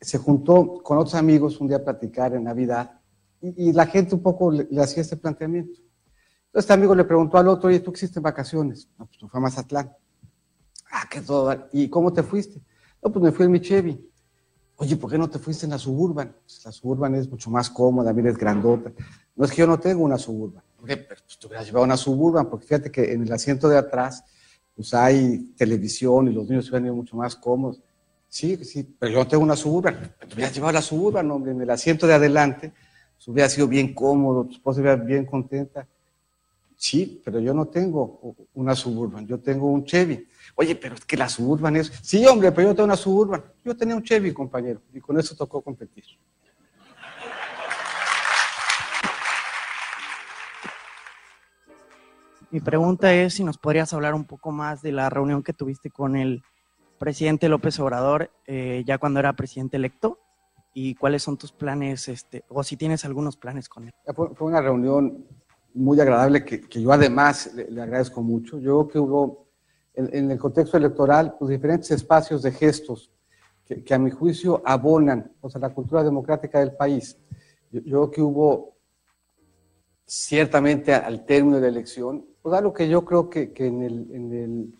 Se 0.00 0.18
juntó 0.18 0.82
con 0.82 0.98
otros 0.98 1.14
amigos 1.14 1.60
un 1.60 1.68
día 1.68 1.78
a 1.78 1.84
platicar 1.84 2.34
en 2.34 2.44
Navidad 2.44 3.01
y, 3.42 3.68
y 3.68 3.72
la 3.72 3.86
gente 3.86 4.14
un 4.14 4.22
poco 4.22 4.50
le, 4.50 4.66
le 4.70 4.82
hacía 4.82 5.02
este 5.02 5.16
planteamiento. 5.16 5.80
Entonces 6.46 6.64
este 6.64 6.72
amigo 6.72 6.94
le 6.94 7.04
preguntó 7.04 7.38
al 7.38 7.48
otro, 7.48 7.68
oye, 7.68 7.80
¿tú 7.80 7.90
existe 7.90 8.18
en 8.18 8.22
vacaciones? 8.22 8.88
No, 8.98 9.06
pues 9.06 9.18
fue 9.20 9.38
a 9.38 9.40
Mazatlán. 9.40 9.92
Ah, 10.90 11.04
qué 11.10 11.22
todo. 11.22 11.68
¿Y 11.72 11.88
cómo 11.88 12.12
te 12.12 12.22
fuiste? 12.22 12.60
No, 13.02 13.10
pues 13.10 13.22
me 13.22 13.32
fui 13.32 13.46
en 13.46 13.52
mi 13.52 13.60
Chevy. 13.60 14.08
Oye, 14.76 14.96
¿por 14.96 15.10
qué 15.10 15.16
no 15.16 15.30
te 15.30 15.38
fuiste 15.38 15.64
en 15.64 15.70
la 15.70 15.78
Suburban? 15.78 16.36
Pues 16.42 16.64
la 16.64 16.72
Suburban 16.72 17.14
es 17.14 17.30
mucho 17.30 17.50
más 17.50 17.70
cómoda, 17.70 18.12
mira, 18.12 18.30
es 18.30 18.36
grandota. 18.36 18.92
No 19.34 19.44
es 19.44 19.50
que 19.50 19.58
yo 19.58 19.66
no 19.66 19.78
tengo 19.78 20.04
una 20.04 20.18
Suburban. 20.18 20.62
Porque 20.76 20.96
pues, 20.96 21.38
te 21.38 21.46
hubieras 21.46 21.66
llevado 21.66 21.84
una 21.84 21.96
Suburban, 21.96 22.50
porque 22.50 22.66
fíjate 22.66 22.90
que 22.90 23.12
en 23.12 23.22
el 23.22 23.32
asiento 23.32 23.68
de 23.68 23.78
atrás 23.78 24.24
pues 24.74 24.92
hay 24.94 25.54
televisión 25.56 26.28
y 26.28 26.32
los 26.32 26.48
niños 26.48 26.66
se 26.66 26.72
van 26.72 26.84
a 26.84 26.86
ir 26.88 26.92
mucho 26.92 27.16
más 27.16 27.36
cómodos. 27.36 27.80
Sí, 28.28 28.56
sí, 28.64 28.96
pero 28.98 29.12
yo 29.12 29.18
no 29.18 29.28
tengo 29.28 29.42
una 29.42 29.56
Suburban. 29.56 30.14
Te 30.18 30.34
hubieras 30.34 30.54
llevado 30.54 30.72
la 30.72 30.82
Suburban, 30.82 31.30
hombre, 31.30 31.52
en 31.52 31.60
el 31.60 31.70
asiento 31.70 32.06
de 32.06 32.14
adelante, 32.14 32.72
hubiera 33.26 33.48
sido 33.48 33.68
bien 33.68 33.94
cómodo, 33.94 34.44
tu 34.44 34.52
esposa 34.52 34.80
hubiera 34.80 34.96
bien 34.96 35.24
contenta. 35.24 35.86
Sí, 36.76 37.22
pero 37.24 37.38
yo 37.38 37.54
no 37.54 37.66
tengo 37.66 38.36
una 38.54 38.74
Suburban, 38.74 39.26
yo 39.26 39.38
tengo 39.38 39.70
un 39.70 39.84
Chevy. 39.84 40.26
Oye, 40.56 40.74
pero 40.74 40.96
es 40.96 41.04
que 41.04 41.16
la 41.16 41.28
Suburban 41.28 41.76
es... 41.76 41.92
Sí, 42.02 42.26
hombre, 42.26 42.50
pero 42.50 42.68
yo 42.68 42.74
tengo 42.74 42.86
una 42.86 42.96
Suburban. 42.96 43.44
Yo 43.64 43.76
tenía 43.76 43.94
un 43.94 44.02
Chevy, 44.02 44.32
compañero, 44.32 44.82
y 44.92 45.00
con 45.00 45.18
eso 45.18 45.36
tocó 45.36 45.60
competir. 45.62 46.04
Mi 52.50 52.60
pregunta 52.60 53.14
es 53.14 53.34
si 53.34 53.44
nos 53.44 53.56
podrías 53.56 53.94
hablar 53.94 54.14
un 54.14 54.24
poco 54.24 54.50
más 54.50 54.82
de 54.82 54.92
la 54.92 55.08
reunión 55.08 55.42
que 55.42 55.54
tuviste 55.54 55.88
con 55.88 56.16
el 56.16 56.42
presidente 56.98 57.48
López 57.48 57.80
Obrador 57.80 58.30
eh, 58.46 58.82
ya 58.86 58.98
cuando 58.98 59.20
era 59.20 59.32
presidente 59.32 59.78
electo 59.78 60.18
y 60.74 60.94
cuáles 60.94 61.22
son 61.22 61.36
tus 61.36 61.52
planes, 61.52 62.08
este, 62.08 62.44
o 62.48 62.62
si 62.62 62.76
tienes 62.76 63.04
algunos 63.04 63.36
planes 63.36 63.68
con 63.68 63.84
él. 63.84 63.92
Fue, 64.14 64.34
fue 64.34 64.48
una 64.48 64.60
reunión 64.60 65.26
muy 65.74 66.00
agradable 66.00 66.44
que, 66.44 66.60
que 66.60 66.80
yo 66.80 66.92
además 66.92 67.52
le, 67.54 67.70
le, 67.70 67.82
agradezco 67.82 68.22
mucho. 68.22 68.58
Yo 68.58 68.86
creo 68.86 68.88
que 68.88 68.98
hubo 68.98 69.46
en, 69.94 70.08
en, 70.14 70.30
el 70.30 70.38
contexto 70.38 70.76
electoral 70.76 71.36
pues, 71.38 71.50
diferentes 71.50 71.90
espacios 71.90 72.42
de 72.42 72.52
gestos 72.52 73.10
que, 73.64 73.82
que, 73.82 73.94
a 73.94 73.98
mi 73.98 74.10
juicio 74.10 74.62
abonan 74.64 75.32
o 75.40 75.50
sea, 75.50 75.60
la 75.60 75.70
cultura 75.70 76.02
democrática 76.02 76.60
del 76.60 76.72
país. 76.72 77.18
Yo, 77.70 77.80
yo 77.80 77.90
creo 77.90 78.10
que 78.10 78.22
hubo 78.22 78.76
ciertamente 80.06 80.94
al 80.94 81.24
término 81.24 81.56
de 81.56 81.62
la 81.62 81.68
elección, 81.68 82.26
pues 82.42 82.54
algo 82.54 82.72
que 82.72 82.88
yo 82.88 83.04
creo 83.04 83.30
que, 83.30 83.52
que 83.52 83.66
en, 83.66 83.82
el, 83.82 84.10
en, 84.12 84.32
el, 84.32 84.74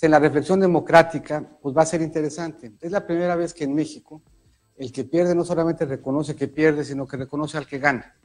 en 0.00 0.10
la 0.10 0.18
reflexión 0.18 0.60
democrática 0.60 1.58
pues 1.60 1.76
va 1.76 1.82
a 1.82 1.86
ser 1.86 2.00
interesante. 2.00 2.72
Es 2.80 2.92
la 2.92 3.06
primera 3.06 3.36
vez 3.36 3.52
que 3.52 3.64
en 3.64 3.74
México 3.74 4.22
el 4.76 4.92
que 4.92 5.04
pierde 5.04 5.34
no 5.34 5.44
solamente 5.44 5.84
reconoce 5.84 6.36
que 6.36 6.48
pierde, 6.48 6.84
sino 6.84 7.06
que 7.06 7.16
reconoce 7.16 7.58
al 7.58 7.66
que 7.66 7.78
gana 7.78 8.16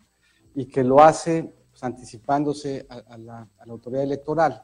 y 0.54 0.66
que 0.66 0.84
lo 0.84 1.02
hace 1.02 1.54
pues, 1.70 1.84
anticipándose 1.84 2.86
a, 2.90 3.18
la, 3.18 3.48
autoridad 3.68 4.04
electoral. 4.04 4.64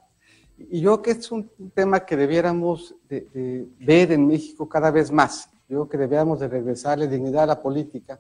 Y 0.58 0.82
yo 0.82 1.02
creo 1.02 1.16
que 1.16 1.20
es 1.20 1.32
un 1.32 1.50
tema 1.74 2.06
que 2.06 2.18
debiéramos 2.18 2.96
de, 3.08 3.22
de 3.34 3.68
ver 3.80 4.12
en 4.12 4.28
México 4.28 4.68
cada 4.68 4.92
vez 4.92 5.12
más. 5.12 5.50
Yo 5.70 5.78
creo 5.78 5.90
que 5.90 5.98
debiéramos 5.98 6.40
de 6.40 6.48
regresarle 6.48 7.08
dignidad 7.08 7.44
a 7.44 7.48
la 7.48 7.62
política 7.62 8.20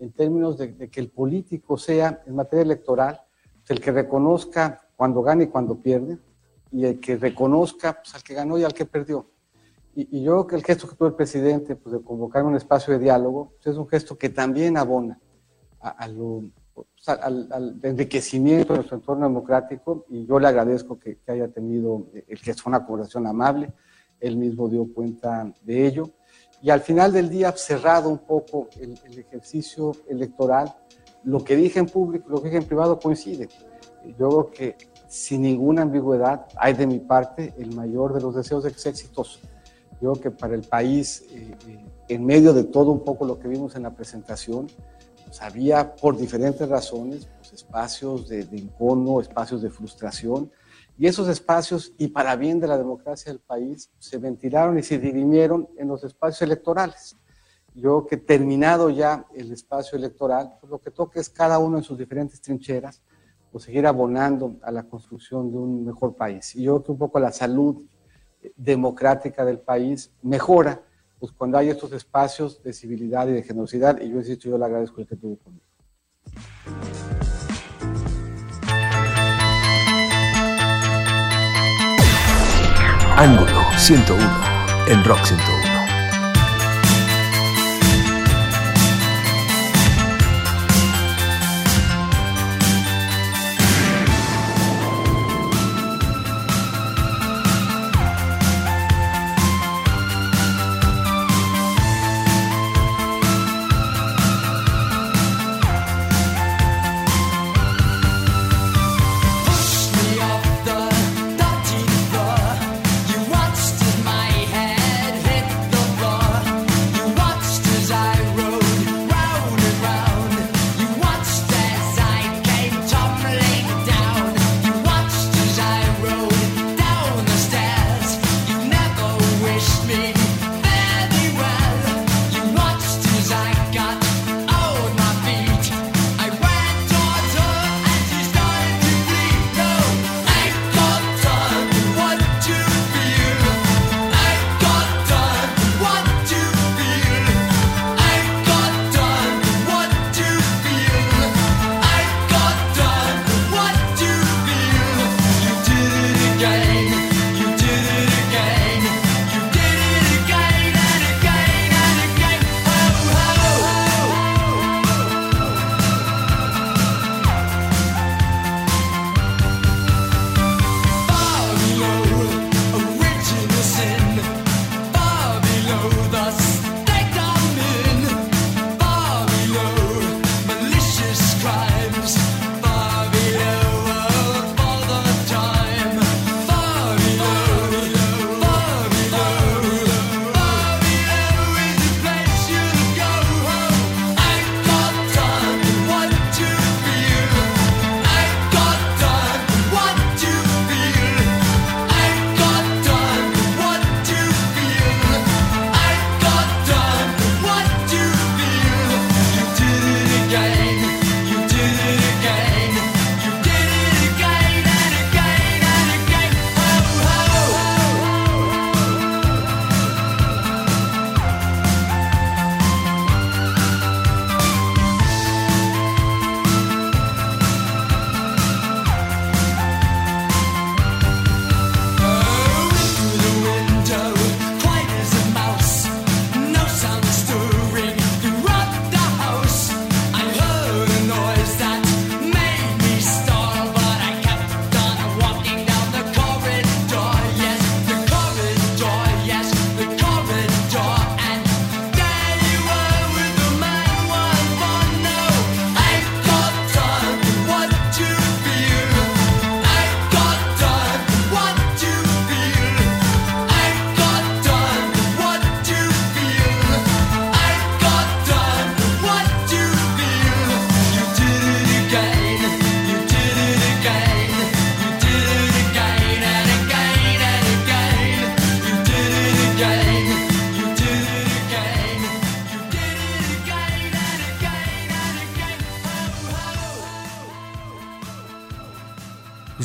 en 0.00 0.12
términos 0.12 0.56
de, 0.56 0.88
que 0.90 1.00
el 1.00 1.10
político 1.10 1.76
sea, 1.76 2.22
en 2.26 2.34
materia 2.34 2.62
electoral, 2.62 3.20
el 3.68 3.80
que 3.80 3.92
reconozca 3.92 4.82
cuando 4.96 5.22
gana 5.22 5.44
y 5.44 5.46
cuando 5.46 5.76
pierde, 5.76 6.18
y 6.72 6.86
el 6.86 6.98
que 6.98 7.16
reconozca 7.16 8.00
pues, 8.02 8.14
al 8.14 8.22
que 8.22 8.34
ganó 8.34 8.58
y 8.58 8.64
al 8.64 8.74
que 8.74 8.86
perdió. 8.86 9.26
Y, 10.00 10.08
y, 10.18 10.22
yo 10.22 10.32
creo 10.32 10.46
que 10.46 10.56
el 10.56 10.64
gesto 10.64 10.88
que 10.88 10.96
tuvo 10.96 11.08
el 11.08 11.14
presidente, 11.14 11.76
pues 11.76 11.92
de 11.94 12.00
convocar 12.00 12.42
un 12.44 12.56
espacio 12.56 12.94
de 12.94 13.00
diálogo, 13.00 13.52
pues, 13.56 13.66
es 13.66 13.76
un 13.76 13.86
gesto 13.86 14.16
que 14.16 14.30
también 14.30 14.78
abona 14.78 15.20
a, 15.78 15.90
a 15.90 16.08
lo, 16.08 16.44
pues, 16.72 16.86
al, 17.06 17.52
al, 17.52 17.78
enriquecimiento 17.82 18.72
de 18.72 18.78
nuestro 18.78 18.96
entorno 18.96 19.26
democrático 19.26 20.06
y 20.08 20.24
yo 20.24 20.38
le 20.38 20.48
agradezco 20.48 20.98
que, 20.98 21.18
que 21.18 21.32
haya 21.32 21.48
tenido 21.48 22.06
el 22.14 22.40
que 22.40 22.54
una 22.64 22.86
conversación 22.86 23.26
amable, 23.26 23.74
él 24.20 24.38
mismo 24.38 24.70
dio 24.70 24.90
cuenta 24.90 25.52
de 25.60 25.86
ello 25.86 26.08
y 26.62 26.70
al 26.70 26.80
final 26.80 27.12
del 27.12 27.28
día 27.28 27.52
cerrado 27.52 28.08
un 28.08 28.20
poco 28.20 28.68
el, 28.80 28.98
el, 29.04 29.18
ejercicio 29.18 29.92
electoral, 30.08 30.74
lo 31.24 31.44
que 31.44 31.56
dije 31.56 31.78
en 31.78 31.86
público, 31.86 32.30
lo 32.30 32.40
que 32.40 32.48
dije 32.48 32.56
en 32.56 32.64
privado 32.64 32.98
coincide. 32.98 33.50
Yo 34.18 34.28
creo 34.28 34.50
que 34.50 34.76
sin 35.08 35.42
ninguna 35.42 35.82
ambigüedad 35.82 36.46
hay 36.56 36.72
de 36.72 36.86
mi 36.86 37.00
parte 37.00 37.52
el 37.58 37.74
mayor 37.74 38.14
de 38.14 38.22
los 38.22 38.34
deseos 38.34 38.64
de 38.64 38.72
que 38.72 38.78
sea 38.78 38.92
exitoso. 38.92 39.40
Yo 40.00 40.12
creo 40.12 40.22
que 40.22 40.30
para 40.30 40.54
el 40.54 40.62
país, 40.62 41.26
eh, 41.30 41.54
eh, 41.68 41.84
en 42.08 42.24
medio 42.24 42.52
de 42.52 42.64
todo 42.64 42.90
un 42.90 43.04
poco 43.04 43.24
lo 43.24 43.38
que 43.38 43.48
vimos 43.48 43.76
en 43.76 43.82
la 43.82 43.94
presentación, 43.94 44.66
pues 45.24 45.42
había 45.42 45.94
por 45.94 46.16
diferentes 46.16 46.68
razones 46.68 47.28
pues 47.38 47.52
espacios 47.52 48.28
de, 48.28 48.44
de 48.44 48.58
encono, 48.58 49.20
espacios 49.20 49.62
de 49.62 49.70
frustración, 49.70 50.50
y 51.00 51.06
esos 51.06 51.28
espacios, 51.28 51.94
y 51.96 52.08
para 52.08 52.36
bien 52.36 52.60
de 52.60 52.66
la 52.66 52.76
democracia 52.76 53.32
del 53.32 53.40
país, 53.40 53.90
se 53.98 54.18
ventilaron 54.18 54.78
y 54.78 54.82
se 54.82 54.98
dirimieron 54.98 55.66
en 55.78 55.88
los 55.88 56.04
espacios 56.04 56.42
electorales. 56.42 57.16
Yo 57.74 58.06
que 58.06 58.18
terminado 58.18 58.90
ya 58.90 59.24
el 59.34 59.50
espacio 59.50 59.96
electoral, 59.96 60.58
pues 60.60 60.70
lo 60.70 60.78
que 60.78 60.90
toca 60.90 61.18
es 61.18 61.30
cada 61.30 61.58
uno 61.58 61.78
en 61.78 61.84
sus 61.84 61.96
diferentes 61.96 62.40
trincheras, 62.42 63.00
pues 63.50 63.64
seguir 63.64 63.86
abonando 63.86 64.56
a 64.62 64.70
la 64.70 64.82
construcción 64.82 65.50
de 65.50 65.56
un 65.56 65.84
mejor 65.86 66.16
país. 66.16 66.54
Y 66.54 66.64
yo 66.64 66.74
creo 66.74 66.84
que 66.84 66.92
un 66.92 66.98
poco 66.98 67.18
la 67.18 67.32
salud 67.32 67.82
democrática 68.56 69.44
del 69.44 69.58
país 69.58 70.12
mejora 70.22 70.82
pues 71.20 71.32
cuando 71.32 71.58
hay 71.58 71.68
estos 71.68 71.92
espacios 71.92 72.62
de 72.62 72.72
civilidad 72.72 73.28
y 73.28 73.32
de 73.32 73.42
generosidad, 73.42 74.00
y 74.00 74.08
yo 74.08 74.16
insisto, 74.16 74.48
yo 74.48 74.56
le 74.56 74.64
agradezco 74.64 75.02
el 75.02 75.06
que 75.06 75.16
tuvo 75.16 75.36
conmigo. 75.36 75.66
Ángulo 83.16 83.60
101 83.76 84.24
en 84.88 85.04
Rock 85.04 85.22
101. 85.24 85.59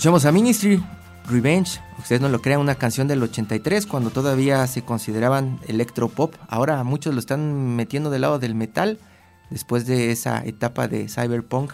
Escuchamos 0.05 0.25
a 0.25 0.31
Ministry, 0.31 0.83
Revenge, 1.27 1.81
ustedes 1.97 2.21
no 2.21 2.29
lo 2.29 2.39
crean, 2.39 2.61
una 2.61 2.75
canción 2.75 3.07
del 3.07 3.23
83 3.23 3.87
cuando 3.87 4.11
todavía 4.11 4.67
se 4.67 4.83
consideraban 4.83 5.59
electropop. 5.67 6.35
Ahora 6.47 6.83
muchos 6.83 7.15
lo 7.15 7.19
están 7.19 7.75
metiendo 7.75 8.11
del 8.11 8.21
lado 8.21 8.37
del 8.37 8.53
metal 8.53 8.99
después 9.49 9.87
de 9.87 10.11
esa 10.11 10.45
etapa 10.45 10.87
de 10.87 11.09
cyberpunk 11.09 11.71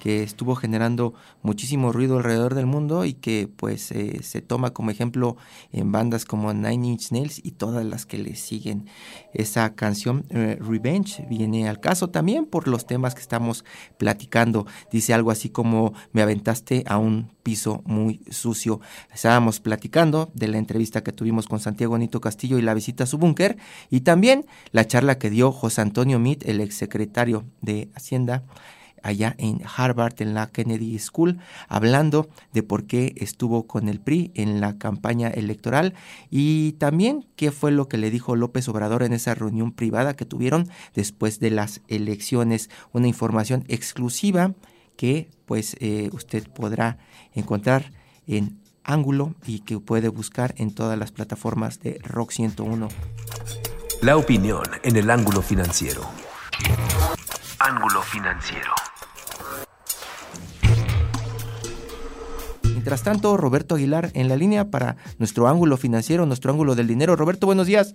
que 0.00 0.24
estuvo 0.24 0.56
generando 0.56 1.14
muchísimo 1.42 1.92
ruido 1.92 2.16
alrededor 2.16 2.56
del 2.56 2.66
mundo 2.66 3.04
y 3.04 3.12
que 3.12 3.48
pues 3.54 3.92
eh, 3.92 4.20
se 4.24 4.40
toma 4.40 4.70
como 4.70 4.90
ejemplo 4.90 5.36
en 5.70 5.92
bandas 5.92 6.24
como 6.24 6.52
Nine 6.52 6.88
Inch 6.88 7.12
Nails 7.12 7.40
y 7.44 7.52
todas 7.52 7.84
las 7.84 8.06
que 8.06 8.18
le 8.18 8.34
siguen. 8.34 8.86
Esa 9.32 9.74
canción 9.76 10.24
eh, 10.30 10.58
Revenge 10.60 11.24
viene 11.28 11.68
al 11.68 11.78
caso 11.78 12.08
también 12.08 12.46
por 12.46 12.66
los 12.66 12.86
temas 12.86 13.14
que 13.14 13.20
estamos 13.20 13.64
platicando. 13.98 14.66
Dice 14.90 15.14
algo 15.14 15.30
así 15.30 15.50
como 15.50 15.92
me 16.12 16.22
aventaste 16.22 16.82
a 16.86 16.98
un 16.98 17.30
piso 17.42 17.82
muy 17.84 18.22
sucio. 18.30 18.80
Estábamos 19.12 19.60
platicando 19.60 20.30
de 20.34 20.48
la 20.48 20.58
entrevista 20.58 21.02
que 21.02 21.12
tuvimos 21.12 21.46
con 21.46 21.60
Santiago 21.60 21.98
Nito 21.98 22.20
Castillo 22.20 22.58
y 22.58 22.62
la 22.62 22.74
visita 22.74 23.04
a 23.04 23.06
su 23.06 23.18
búnker 23.18 23.58
y 23.90 24.00
también 24.00 24.46
la 24.72 24.86
charla 24.86 25.18
que 25.18 25.28
dio 25.28 25.52
José 25.52 25.82
Antonio 25.82 26.18
Meade, 26.18 26.50
el 26.50 26.60
exsecretario 26.60 27.44
de 27.60 27.90
Hacienda 27.94 28.44
allá 29.02 29.34
en 29.38 29.62
Harvard, 29.76 30.14
en 30.20 30.34
la 30.34 30.48
Kennedy 30.48 30.98
School, 30.98 31.38
hablando 31.68 32.28
de 32.52 32.62
por 32.62 32.86
qué 32.86 33.14
estuvo 33.16 33.66
con 33.66 33.88
el 33.88 34.00
PRI 34.00 34.32
en 34.34 34.60
la 34.60 34.78
campaña 34.78 35.28
electoral 35.28 35.94
y 36.30 36.72
también 36.72 37.26
qué 37.36 37.50
fue 37.52 37.72
lo 37.72 37.88
que 37.88 37.98
le 37.98 38.10
dijo 38.10 38.36
López 38.36 38.68
Obrador 38.68 39.02
en 39.02 39.12
esa 39.12 39.34
reunión 39.34 39.72
privada 39.72 40.14
que 40.14 40.24
tuvieron 40.24 40.68
después 40.94 41.40
de 41.40 41.50
las 41.50 41.80
elecciones. 41.88 42.70
Una 42.92 43.08
información 43.08 43.64
exclusiva 43.68 44.54
que 44.96 45.30
pues 45.46 45.76
eh, 45.80 46.10
usted 46.12 46.48
podrá 46.48 46.98
encontrar 47.34 47.92
en 48.26 48.60
Ángulo 48.84 49.34
y 49.46 49.60
que 49.60 49.78
puede 49.78 50.08
buscar 50.08 50.54
en 50.56 50.74
todas 50.74 50.98
las 50.98 51.12
plataformas 51.12 51.80
de 51.80 51.98
Rock 52.02 52.32
101. 52.32 52.88
La 54.02 54.16
opinión 54.16 54.64
en 54.82 54.96
el 54.96 55.10
ángulo 55.10 55.42
financiero. 55.42 56.02
Ángulo 57.58 58.02
financiero. 58.02 58.72
Mientras 62.80 63.02
tanto, 63.02 63.36
Roberto 63.36 63.74
Aguilar 63.74 64.10
en 64.14 64.30
la 64.30 64.36
línea 64.36 64.70
para 64.70 64.96
nuestro 65.18 65.48
ángulo 65.48 65.76
financiero, 65.76 66.24
nuestro 66.24 66.50
ángulo 66.50 66.74
del 66.74 66.86
dinero. 66.86 67.14
Roberto, 67.14 67.44
buenos 67.44 67.66
días. 67.66 67.94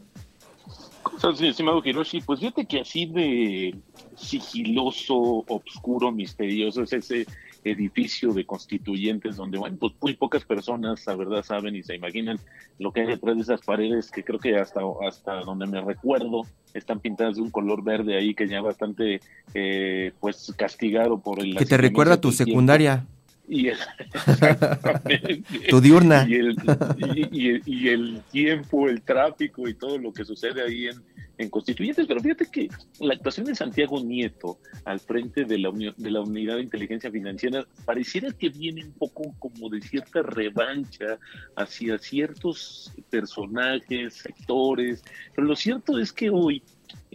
¿Cómo 1.01 1.17
estás, 1.17 1.41
estimado 1.41 1.81
Hiroshi? 1.83 2.21
Pues 2.21 2.39
fíjate 2.39 2.67
que 2.67 2.81
así 2.81 3.07
de 3.07 3.75
sigiloso, 4.15 5.43
obscuro, 5.47 6.11
misterioso 6.11 6.83
es 6.83 6.93
ese 6.93 7.25
edificio 7.63 8.31
de 8.31 8.45
constituyentes 8.45 9.37
donde, 9.37 9.57
bueno, 9.57 9.75
pues 9.79 9.93
muy 9.99 10.13
pocas 10.13 10.45
personas, 10.45 11.03
la 11.07 11.15
verdad, 11.15 11.41
saben 11.41 11.75
y 11.75 11.81
se 11.81 11.95
imaginan 11.95 12.37
lo 12.77 12.91
que 12.91 13.01
hay 13.01 13.07
detrás 13.07 13.37
de 13.37 13.41
esas 13.41 13.61
paredes 13.61 14.11
que 14.11 14.23
creo 14.23 14.37
que 14.37 14.55
hasta, 14.55 14.81
hasta 15.07 15.39
donde 15.39 15.65
me 15.65 15.81
recuerdo 15.81 16.43
están 16.75 16.99
pintadas 16.99 17.37
de 17.37 17.41
un 17.41 17.49
color 17.49 17.83
verde 17.83 18.15
ahí 18.15 18.35
que 18.35 18.47
ya 18.47 18.61
bastante, 18.61 19.19
eh, 19.55 20.11
pues, 20.19 20.53
castigado 20.55 21.17
por 21.17 21.39
el... 21.39 21.57
Que 21.57 21.65
te 21.65 21.77
recuerda 21.77 22.21
tu 22.21 22.31
secundaria. 22.31 23.07
Y 23.47 23.67
el. 23.69 23.77
Tu 25.69 25.81
diurna. 25.81 26.25
Y 26.27 26.35
el, 26.35 26.55
y, 26.97 27.29
y 27.31 27.49
el- 27.49 27.61
y 27.65 27.87
el 27.89 28.21
tiempo, 28.31 28.89
el 28.89 29.01
tráfico 29.01 29.67
y 29.67 29.73
todo 29.75 29.97
lo 29.97 30.11
que 30.11 30.25
sucede 30.25 30.63
ahí 30.63 30.87
en, 30.87 30.95
en 31.37 31.49
Constituyentes. 31.49 32.07
Pero 32.07 32.21
fíjate 32.21 32.47
que 32.51 32.69
la 32.99 33.13
actuación 33.13 33.45
de 33.45 33.55
Santiago 33.55 34.01
Nieto 34.03 34.57
al 34.85 34.99
frente 34.99 35.45
de 35.45 35.57
la, 35.59 35.69
uni- 35.69 35.93
de 35.95 36.11
la 36.11 36.21
Unidad 36.21 36.55
de 36.55 36.63
Inteligencia 36.63 37.11
Financiera 37.11 37.65
pareciera 37.85 38.31
que 38.31 38.49
viene 38.49 38.83
un 38.85 38.93
poco 38.93 39.33
como 39.39 39.69
de 39.69 39.81
cierta 39.81 40.21
revancha 40.23 41.19
hacia 41.55 41.97
ciertos 41.99 42.93
personajes, 43.09 44.15
sectores. 44.15 45.03
Pero 45.35 45.47
lo 45.47 45.55
cierto 45.55 45.99
es 45.99 46.11
que 46.11 46.29
hoy 46.29 46.63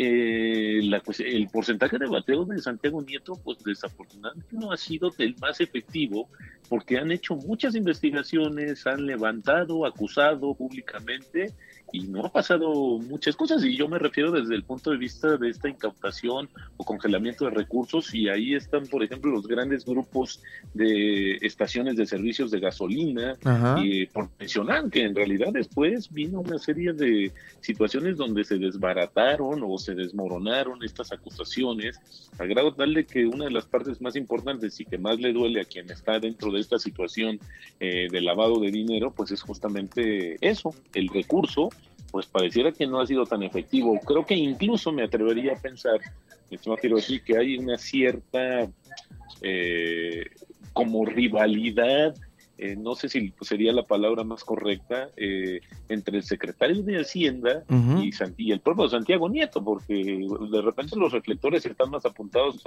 eh, 0.02 0.80
la, 0.84 1.00
pues, 1.00 1.20
el 1.20 1.46
porcentaje 1.48 1.98
de 1.98 2.06
bateo 2.06 2.46
de 2.46 2.58
Santiago 2.58 3.02
Nieto, 3.02 3.34
pues 3.44 3.58
desafortunadamente 3.62 4.56
no 4.56 4.72
ha 4.72 4.78
sido 4.78 5.10
del 5.10 5.36
más 5.38 5.60
efectivo, 5.60 6.30
porque 6.70 6.96
han 6.96 7.12
hecho 7.12 7.36
muchas 7.36 7.74
investigaciones, 7.74 8.86
han 8.86 9.04
levantado, 9.04 9.84
acusado 9.84 10.54
públicamente 10.54 11.52
y 11.92 12.08
no 12.08 12.26
ha 12.26 12.28
pasado 12.32 12.98
muchas 12.98 13.36
cosas. 13.36 13.64
Y 13.64 13.76
yo 13.76 13.88
me 13.88 13.98
refiero 13.98 14.30
desde 14.30 14.54
el 14.54 14.64
punto 14.64 14.90
de 14.90 14.96
vista 14.96 15.36
de 15.36 15.50
esta 15.50 15.68
incautación 15.68 16.48
o 16.76 16.84
congelamiento 16.84 17.44
de 17.44 17.50
recursos. 17.52 18.14
Y 18.14 18.28
ahí 18.28 18.54
están, 18.54 18.86
por 18.86 19.02
ejemplo, 19.02 19.30
los 19.30 19.46
grandes 19.46 19.84
grupos 19.84 20.42
de 20.74 21.36
estaciones 21.42 21.96
de 21.96 22.06
servicios 22.06 22.50
de 22.50 22.60
gasolina, 22.60 23.36
y 23.82 24.06
por 24.06 24.28
mencionar 24.38 24.88
que 24.90 25.04
en 25.04 25.14
realidad 25.14 25.48
después 25.52 26.12
vino 26.12 26.40
una 26.40 26.58
serie 26.58 26.92
de 26.92 27.32
situaciones 27.60 28.16
donde 28.16 28.44
se 28.44 28.58
desbarataron 28.58 29.62
o 29.64 29.78
se 29.78 29.94
desmoronaron 29.94 30.82
estas 30.82 31.12
acusaciones, 31.12 32.00
a 32.38 32.44
grado 32.44 32.74
tal 32.74 32.94
de 32.94 33.04
que 33.04 33.26
una 33.26 33.46
de 33.46 33.50
las 33.50 33.66
partes 33.66 34.00
más 34.00 34.16
importantes 34.16 34.80
y 34.80 34.84
que 34.84 34.98
más 34.98 35.18
le 35.18 35.32
duele 35.32 35.60
a 35.60 35.64
quien 35.64 35.90
está 35.90 36.18
dentro 36.18 36.50
de 36.52 36.60
esta 36.60 36.78
situación 36.78 37.38
eh, 37.80 38.08
de 38.10 38.20
lavado 38.20 38.60
de 38.60 38.70
dinero, 38.70 39.12
pues 39.12 39.30
es 39.30 39.42
justamente 39.42 40.36
eso, 40.40 40.74
el 40.94 41.08
recurso, 41.08 41.70
pues 42.10 42.26
pareciera 42.26 42.72
que 42.72 42.86
no 42.86 43.00
ha 43.00 43.06
sido 43.06 43.24
tan 43.24 43.42
efectivo. 43.42 43.98
Creo 44.00 44.24
que 44.26 44.34
incluso 44.34 44.92
me 44.92 45.04
atrevería 45.04 45.52
a 45.52 45.56
pensar, 45.56 46.00
quiero 46.76 46.96
decir 46.96 47.22
que 47.22 47.36
hay 47.36 47.58
una 47.58 47.78
cierta 47.78 48.68
eh, 49.42 50.24
como 50.72 51.04
rivalidad, 51.04 52.14
eh, 52.60 52.76
no 52.76 52.94
sé 52.94 53.08
si 53.08 53.32
sería 53.40 53.72
la 53.72 53.84
palabra 53.84 54.22
más 54.22 54.44
correcta, 54.44 55.08
eh, 55.16 55.60
entre 55.88 56.18
el 56.18 56.22
secretario 56.22 56.82
de 56.82 57.00
Hacienda 57.00 57.64
y, 58.02 58.12
San- 58.12 58.34
y 58.36 58.52
el 58.52 58.60
propio 58.60 58.88
Santiago 58.88 59.28
Nieto, 59.28 59.64
porque 59.64 59.94
de 60.50 60.62
repente 60.62 60.96
los 60.96 61.12
reflectores 61.12 61.64
están 61.64 61.90
más 61.90 62.04
apuntados 62.04 62.62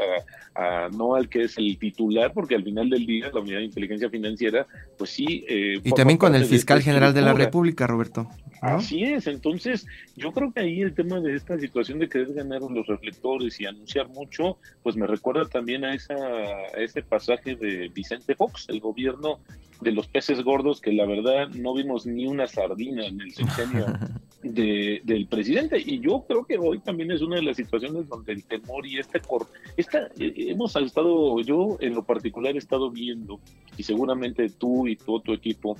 a, 0.55 0.85
a 0.85 0.89
no 0.89 1.15
al 1.15 1.29
que 1.29 1.43
es 1.43 1.57
el 1.57 1.77
titular, 1.77 2.33
porque 2.33 2.55
al 2.55 2.63
final 2.63 2.89
del 2.89 3.05
día 3.05 3.29
la 3.33 3.39
unidad 3.39 3.59
de 3.59 3.65
inteligencia 3.65 4.09
financiera, 4.09 4.65
pues 4.97 5.11
sí. 5.11 5.45
eh, 5.47 5.79
Y 5.83 5.91
también 5.91 6.17
con 6.17 6.33
el 6.35 6.41
de 6.41 6.47
fiscal 6.47 6.81
general 6.81 7.13
de 7.13 7.21
la. 7.21 7.33
República, 7.33 7.87
Roberto. 7.87 8.23
¿no? 8.61 8.69
Así 8.69 9.03
es, 9.03 9.27
entonces 9.27 9.85
yo 10.15 10.31
creo 10.31 10.51
que 10.53 10.61
ahí 10.61 10.81
el 10.81 10.93
tema 10.93 11.19
de 11.19 11.35
esta 11.35 11.59
situación 11.59 11.99
de 11.99 12.07
querer 12.07 12.33
ganar 12.33 12.61
los 12.61 12.87
reflectores 12.87 13.59
y 13.59 13.65
anunciar 13.65 14.07
mucho, 14.09 14.57
pues 14.81 14.95
me 14.95 15.05
recuerda 15.05 15.45
también 15.45 15.83
a, 15.83 15.93
esa, 15.93 16.15
a 16.15 16.77
ese 16.77 17.01
pasaje 17.03 17.55
de 17.55 17.89
Vicente 17.93 18.35
Fox, 18.35 18.67
el 18.69 18.79
gobierno 18.79 19.39
de 19.83 19.91
los 19.91 20.07
peces 20.07 20.41
gordos, 20.43 20.81
que 20.81 20.91
la 20.93 21.05
verdad 21.05 21.49
no 21.49 21.73
vimos 21.73 22.05
ni 22.05 22.25
una 22.25 22.47
sardina 22.47 23.05
en 23.05 23.21
el 23.21 23.31
sexenio 23.33 23.85
de- 24.43 25.01
del 25.03 25.27
presidente. 25.27 25.77
Y 25.83 25.99
yo 25.99 26.25
creo 26.27 26.45
que 26.45 26.57
hoy 26.57 26.79
también 26.79 27.11
es 27.11 27.21
una 27.21 27.35
de 27.35 27.43
las 27.43 27.57
situaciones 27.57 28.07
donde 28.09 28.33
el 28.33 28.43
temor 28.45 28.85
y 28.87 28.97
este 28.97 29.19
cor 29.19 29.47
esta, 29.77 30.07
eh, 30.19 30.33
hemos 30.37 30.75
estado, 30.75 31.39
yo 31.41 31.77
en 31.81 31.93
lo 31.95 32.03
particular 32.03 32.55
he 32.55 32.59
estado 32.59 32.89
viendo, 32.89 33.39
y 33.77 33.83
seguramente 33.83 34.49
tú 34.49 34.87
y 34.87 34.95
todo 34.95 35.19
tu 35.19 35.33
equipo, 35.33 35.77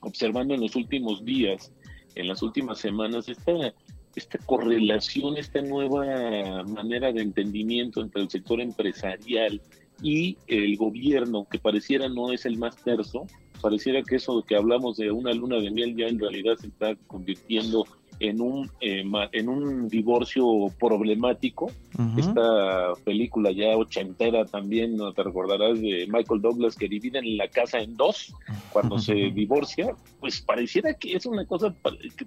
observando 0.00 0.54
en 0.54 0.60
los 0.60 0.76
últimos 0.76 1.24
días, 1.24 1.72
en 2.14 2.28
las 2.28 2.42
últimas 2.42 2.78
semanas, 2.78 3.28
esta, 3.28 3.52
esta 4.16 4.38
correlación, 4.38 5.36
esta 5.36 5.60
nueva 5.62 6.62
manera 6.64 7.12
de 7.12 7.22
entendimiento 7.22 8.00
entre 8.00 8.22
el 8.22 8.30
sector 8.30 8.60
empresarial 8.60 9.60
y 10.02 10.36
el 10.46 10.76
gobierno, 10.76 11.46
que 11.50 11.58
pareciera 11.58 12.08
no 12.08 12.32
es 12.32 12.46
el 12.46 12.58
más 12.58 12.76
terso, 12.76 13.26
pareciera 13.60 14.02
que 14.02 14.16
eso 14.16 14.42
que 14.42 14.56
hablamos 14.56 14.96
de 14.96 15.10
una 15.10 15.32
luna 15.32 15.56
de 15.56 15.70
miel 15.70 15.96
ya 15.96 16.06
en 16.06 16.18
realidad 16.18 16.56
se 16.56 16.68
está 16.68 16.94
convirtiendo 17.06 17.84
en 18.20 18.40
un, 18.40 18.70
eh, 18.80 19.04
en 19.32 19.48
un 19.48 19.88
divorcio 19.88 20.44
problemático. 20.78 21.70
Ujú. 21.98 22.20
Esta 22.20 22.92
película 23.04 23.50
ya 23.50 23.76
ochentera 23.76 24.44
también, 24.44 24.96
¿no? 24.96 25.12
te 25.12 25.22
recordarás 25.22 25.80
de 25.80 26.06
Michael 26.08 26.40
Douglas, 26.40 26.76
que 26.76 26.88
dividen 26.88 27.36
la 27.36 27.48
casa 27.48 27.78
en 27.78 27.96
dos 27.96 28.34
cuando 28.72 28.98
se 28.98 29.14
divorcia, 29.14 29.94
pues 30.20 30.40
pareciera 30.40 30.94
que 30.94 31.14
es 31.14 31.26
una 31.26 31.44
cosa 31.46 31.74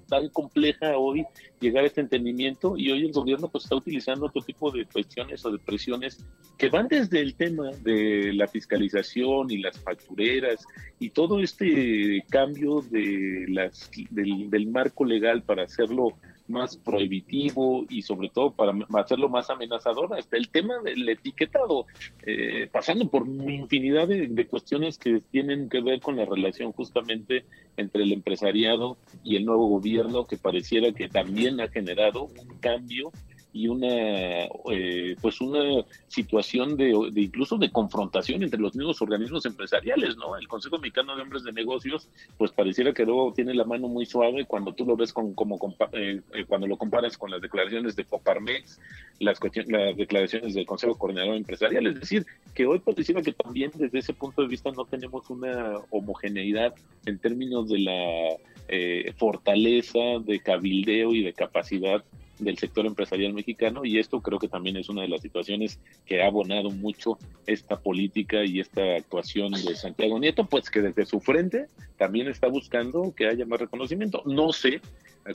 tan 0.08 0.30
compleja 0.30 0.98
hoy 0.98 1.26
llegar 1.60 1.84
a 1.84 1.88
este 1.88 2.02
entendimiento 2.02 2.76
y 2.78 2.92
hoy 2.92 3.06
el 3.06 3.12
gobierno 3.12 3.48
pues 3.48 3.66
está 3.66 3.76
utilizando 3.76 4.26
otro 4.26 4.42
tipo 4.42 4.72
de 4.72 4.86
cuestiones 4.86 5.46
o 5.46 5.52
de 5.52 5.60
presiones 5.60 6.26
que 6.58 6.70
van 6.70 6.88
desde 6.88 7.20
el 7.22 7.36
tema 7.36 7.70
de 7.84 8.34
la 8.34 8.48
fiscalización 8.48 9.52
y 9.52 9.58
las 9.58 9.80
factureras 9.80 10.66
y 11.00 11.10
todo 11.10 11.40
este 11.40 12.24
cambio 12.30 12.82
de 12.82 13.46
las 13.50 13.90
del, 14.10 14.50
del 14.50 14.68
marco 14.68 15.06
legal 15.06 15.44
para 15.44 15.68
hacerlo 15.84 16.14
más 16.48 16.76
prohibitivo 16.78 17.86
y 17.90 18.02
sobre 18.02 18.30
todo 18.30 18.52
para 18.52 18.74
hacerlo 18.96 19.30
más 19.30 19.50
amenazador 19.50 20.14
hasta 20.18 20.38
el 20.38 20.50
tema 20.50 20.80
del 20.84 21.08
etiquetado 21.08 21.86
eh, 22.26 22.68
pasando 22.72 23.08
por 23.08 23.26
infinidad 23.28 24.08
de, 24.08 24.28
de 24.28 24.48
cuestiones 24.48 24.98
que 24.98 25.22
tienen 25.32 25.70
que 25.70 25.82
ver 25.82 26.02
con 26.02 26.18
la 26.18 26.26
relación 26.26 26.72
justamente 26.74 27.46
entre 27.78 28.04
el 28.04 28.12
empresariado 28.12 28.98
y 29.24 29.38
el 29.38 29.46
nuevo 29.46 29.68
gobierno 29.68 30.26
que 30.26 30.38
pareciera 30.38 30.92
que 30.92 31.08
también 31.08 31.62
ha 31.62 31.70
generado 31.70 32.26
un 32.26 32.58
cambio 32.60 33.12
y 33.54 33.68
una 33.68 34.46
eh, 34.72 35.16
pues 35.22 35.42
una 35.42 35.84
situación 36.08 36.78
de, 36.78 36.94
de 37.12 37.22
incluso 37.22 37.58
de 37.58 37.72
confrontación 37.72 38.44
entre 38.44 38.60
los 38.60 38.76
mismos 38.76 39.02
organismos 39.02 39.46
empresariales, 39.46 40.16
¿no? 40.18 40.38
El 40.38 40.48
Consejo 40.48 40.78
Mexicano 40.78 41.16
de 41.16 41.24
Hombres 41.24 41.44
de 41.44 41.52
Negocios, 41.52 42.08
pues 42.38 42.52
pareciera 42.52 42.94
que 42.94 43.06
luego 43.06 43.34
tiene 43.34 43.54
la 43.54 43.66
mano 43.66 43.88
muy 43.88 44.06
suave 44.06 44.46
cuando 44.46 44.74
tú 44.74 44.86
lo 44.86 44.96
ves 44.96 45.12
con, 45.14 45.34
como 45.34 45.60
eh, 45.94 46.22
eh, 46.34 46.46
cuando 46.48 46.68
lo 46.68 46.78
comparas 46.78 47.18
con 47.18 47.32
las 47.32 47.42
declaraciones 47.42 47.96
de 47.96 48.06
Coparmex, 48.06 48.80
las, 49.20 49.40
las 49.68 49.98
declaraciones 49.98 50.54
del 50.54 50.66
Consejo 50.66 50.98
Coordinador 50.98 51.36
Empresarial, 51.36 51.88
es 51.88 52.00
decir, 52.00 52.26
que 52.54 52.66
hoy 52.66 52.80
pareciera 52.80 53.22
que 53.22 53.34
también 53.34 53.72
desde 53.76 54.00
ese 54.00 54.14
punto 54.14 54.42
de 54.42 54.48
vista 54.48 54.72
no 54.72 54.86
tenemos 54.86 55.30
una 55.30 55.76
homogeneidad 55.90 56.74
en 57.06 57.20
términos 57.20 57.70
de 57.70 57.80
la 57.80 58.38
eh, 58.68 59.14
fortaleza 59.18 60.00
de 60.24 60.40
cabildeo 60.40 61.14
y 61.14 61.24
de 61.24 61.34
capacidad 61.34 62.04
del 62.42 62.58
sector 62.58 62.86
empresarial 62.86 63.34
mexicano 63.34 63.86
y 63.86 64.00
esto 64.00 64.20
creo 64.22 64.40
que 64.40 64.48
también 64.48 64.76
es 64.76 64.90
una 64.90 65.04
de 65.04 65.08
las 65.08 65.22
situaciones 65.22 65.80
que 66.06 66.22
ha 66.22 66.28
abonado 66.28 66.72
mucho 66.72 67.18
esta 67.46 67.80
política 67.80 68.44
y 68.44 68.60
esta 68.60 68.96
actuación 68.96 69.52
de 69.52 69.76
Santiago 69.76 70.20
Nieto, 70.20 70.46
pues 70.46 70.70
que 70.70 70.82
desde 70.82 71.06
su 71.06 71.20
frente 71.20 71.68
también 71.98 72.28
está 72.28 72.48
buscando 72.48 73.14
que 73.16 73.28
haya 73.28 73.46
más 73.46 73.62
reconocimiento. 73.62 74.24
No 74.26 74.52
sé 74.52 74.82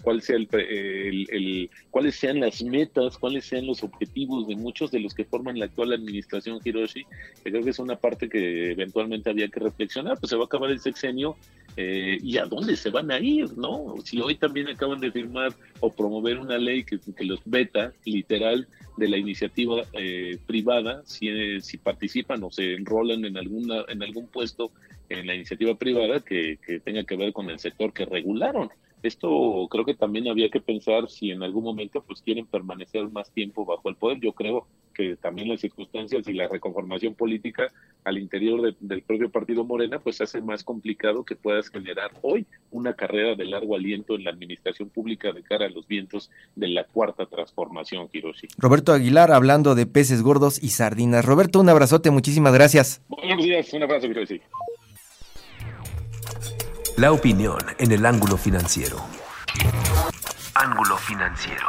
cuál 0.03 0.20
sea 0.22 0.37
el, 0.37 0.49
el- 0.53 1.26
el- 1.30 1.70
cuáles 1.91 2.16
sean 2.16 2.41
las 2.41 2.62
metas, 2.62 3.16
cuáles 3.18 3.45
sean 3.45 3.66
los 3.66 3.82
objetivos 3.82 4.47
de 4.49 4.57
muchos 4.57 4.91
de 4.91 5.01
los 5.01 5.14
que 5.14 5.24
forman 5.24 5.59
la 5.59 5.66
actual 5.66 5.93
administración 5.93 6.61
Hiroshi, 6.64 7.05
que 7.43 7.51
creo 7.51 7.62
que 7.62 7.70
es 7.70 7.78
una 7.78 7.97
parte 7.97 8.28
que 8.28 8.72
eventualmente 8.72 9.30
había 9.30 9.49
que 9.49 9.61
reflexionar, 9.61 10.18
pues 10.18 10.30
se 10.30 10.37
va 10.37 10.43
a 10.43 10.47
acabar 10.47 10.70
el 10.70 10.80
sexenio 10.80 11.37
eh, 11.76 12.18
y 12.22 12.39
a 12.39 12.47
dónde 12.47 12.76
se 12.76 12.91
van 12.91 13.11
a 13.11 13.18
ir, 13.20 13.57
¿no? 13.57 13.95
Si 14.05 14.20
hoy 14.20 14.34
también 14.37 14.68
acaban 14.68 14.99
de 15.01 15.12
firmar 15.12 15.53
o 15.80 15.91
promover 15.93 16.39
una 16.39 16.59
ley 16.59 16.84
que, 16.84 16.99
los 17.24 17.41
veta, 17.45 17.93
literal, 18.05 18.66
de 18.97 19.09
la 19.09 19.18
iniciativa 19.18 19.82
eh, 19.93 20.39
privada, 20.47 21.03
si, 21.05 21.28
eh, 21.28 21.61
si 21.61 21.76
participan 21.76 22.43
o 22.43 22.51
se 22.51 22.74
enrolan 22.74 23.24
en 23.26 23.37
alguna 23.37 23.84
en 23.89 24.03
algún 24.03 24.26
puesto 24.26 24.72
en 25.11 25.26
la 25.26 25.34
iniciativa 25.34 25.74
privada 25.76 26.20
que 26.20 26.59
tenga 26.82 27.05
que 27.05 27.16
ver 27.16 27.32
con 27.34 27.51
el 27.51 27.59
sector 27.59 27.93
que 27.93 28.07
regularon. 28.07 28.70
Esto 29.03 29.68
creo 29.70 29.84
que 29.84 29.94
también 29.94 30.26
había 30.28 30.49
que 30.49 30.61
pensar 30.61 31.09
si 31.09 31.30
en 31.30 31.42
algún 31.42 31.62
momento 31.64 32.03
pues 32.03 32.22
quieren 32.22 32.47
permanecer 32.47 33.09
más 33.11 33.30
tiempo 33.30 33.64
bajo 33.64 33.88
el 33.88 33.97
poder. 33.97 34.18
Yo 34.20 34.32
creo 34.32 34.66
que 34.94 35.16
también 35.16 35.49
las 35.49 35.61
circunstancias 35.61 36.26
y 36.26 36.32
la 36.32 36.49
reconformación 36.49 37.14
política 37.14 37.70
al 38.05 38.16
interior 38.18 38.62
de- 38.62 38.74
del 38.80 39.03
propio 39.03 39.30
partido 39.30 39.64
Morena 39.64 39.99
pues 40.01 40.20
hace 40.22 40.40
más 40.40 40.64
complicado 40.64 41.24
que 41.24 41.36
puedas 41.36 41.68
generar 41.68 42.11
hoy 42.22 42.47
una 42.70 42.94
carrera 42.94 43.34
de 43.34 43.44
largo 43.44 43.76
aliento 43.76 44.14
en 44.14 44.24
la 44.24 44.30
administración 44.30 44.88
pública 44.88 45.32
de 45.32 45.42
cara 45.42 45.66
a 45.66 45.68
los 45.68 45.86
vientos 45.86 46.30
de 46.55 46.68
la 46.68 46.84
cuarta 46.84 47.26
transformación, 47.26 48.09
Hiroshi. 48.12 48.49
Roberto 48.57 48.92
Aguilar 48.92 49.30
hablando 49.30 49.74
de 49.74 49.86
peces 49.86 50.22
gordos 50.22 50.62
y 50.62 50.70
sardinas. 50.70 51.24
Roberto, 51.24 51.61
un 51.61 51.68
abrazote, 51.68 52.11
muchísimas 52.11 52.55
gracias. 52.55 53.03
Buenos 53.09 53.44
días, 53.44 53.72
un 53.74 53.82
abrazo, 53.82 54.07
Hiroshi. 54.07 54.40
La 56.97 57.12
opinión 57.12 57.59
en 57.76 57.92
el 57.92 58.07
ángulo 58.07 58.38
financiero. 58.38 58.97
Ángulo 60.55 60.97
financiero. 60.97 61.68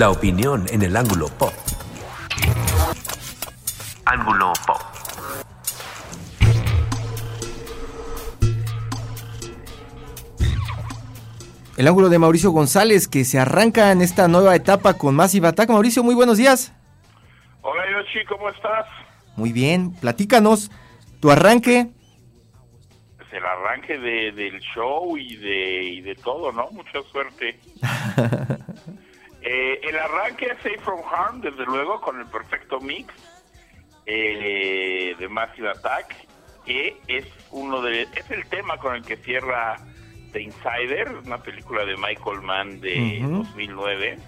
La 0.00 0.08
opinión 0.08 0.64
en 0.70 0.80
el 0.80 0.96
ángulo 0.96 1.26
pop. 1.28 1.52
Ángulo 4.06 4.50
pop. 4.66 4.80
el 11.76 11.86
ángulo 11.86 12.08
de 12.08 12.18
Mauricio 12.18 12.50
González 12.50 13.08
que 13.08 13.26
se 13.26 13.38
arranca 13.38 13.92
en 13.92 14.00
esta 14.00 14.26
nueva 14.26 14.56
etapa 14.56 14.94
con 14.94 15.14
Massive 15.14 15.48
Attack. 15.48 15.68
Mauricio, 15.68 16.02
muy 16.02 16.14
buenos 16.14 16.38
días. 16.38 16.72
Hola 17.60 17.82
Yoshi, 17.92 18.24
¿cómo 18.24 18.48
estás? 18.48 18.86
Muy 19.36 19.52
bien, 19.52 19.92
platícanos 19.92 20.70
tu 21.20 21.30
arranque. 21.30 21.88
Pues 23.18 23.30
el 23.34 23.44
arranque 23.44 23.98
de, 23.98 24.32
del 24.32 24.60
show 24.60 25.18
y 25.18 25.36
de, 25.36 25.82
y 25.82 26.00
de 26.00 26.14
todo, 26.14 26.52
¿no? 26.52 26.70
Mucha 26.70 27.02
suerte. 27.12 27.60
Eh, 29.42 29.80
el 29.84 29.98
arranque 29.98 30.46
es 30.46 30.56
Safe 30.58 30.78
from 30.80 31.00
Harm, 31.10 31.40
desde 31.40 31.64
luego, 31.64 32.00
con 32.00 32.20
el 32.20 32.26
perfecto 32.26 32.80
mix 32.80 33.12
eh, 34.06 35.14
de 35.18 35.28
Massive 35.28 35.70
Attack, 35.70 36.14
que 36.64 37.00
es 37.06 37.26
uno 37.50 37.80
de 37.80 38.02
es 38.02 38.30
el 38.30 38.46
tema 38.48 38.76
con 38.76 38.94
el 38.94 39.02
que 39.02 39.16
cierra 39.16 39.76
The 40.32 40.42
Insider, 40.42 41.08
una 41.24 41.38
película 41.38 41.84
de 41.84 41.96
Michael 41.96 42.42
Mann 42.42 42.80
de 42.80 43.20
Ujú. 43.24 43.36
2009, 43.38 44.18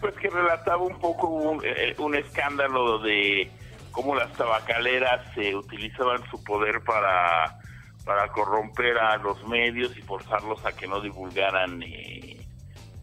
pues 0.00 0.14
que 0.16 0.30
relataba 0.30 0.82
un 0.82 0.98
poco 0.98 1.26
un, 1.26 1.60
eh, 1.64 1.94
un 1.98 2.14
escándalo 2.14 2.98
de 3.00 3.50
cómo 3.90 4.14
las 4.14 4.32
tabacaleras 4.34 5.36
eh, 5.36 5.54
utilizaban 5.54 6.22
su 6.30 6.42
poder 6.44 6.82
para 6.82 7.58
para 8.04 8.28
corromper 8.28 8.96
a 8.98 9.16
los 9.16 9.44
medios 9.48 9.96
y 9.98 10.02
forzarlos 10.02 10.64
a 10.64 10.70
que 10.70 10.86
no 10.86 11.00
divulgaran 11.00 11.82
eh, 11.82 12.35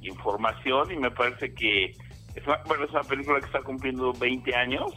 información 0.04 0.92
y 0.92 0.98
me 0.98 1.12
parece 1.12 1.54
que 1.54 1.96
es 2.36 2.48
una, 2.48 2.58
bueno, 2.66 2.86
es 2.86 2.92
una 2.92 3.04
película 3.04 3.40
que 3.40 3.46
está 3.46 3.62
cumpliendo 3.62 4.14
20 4.14 4.56
años 4.56 4.92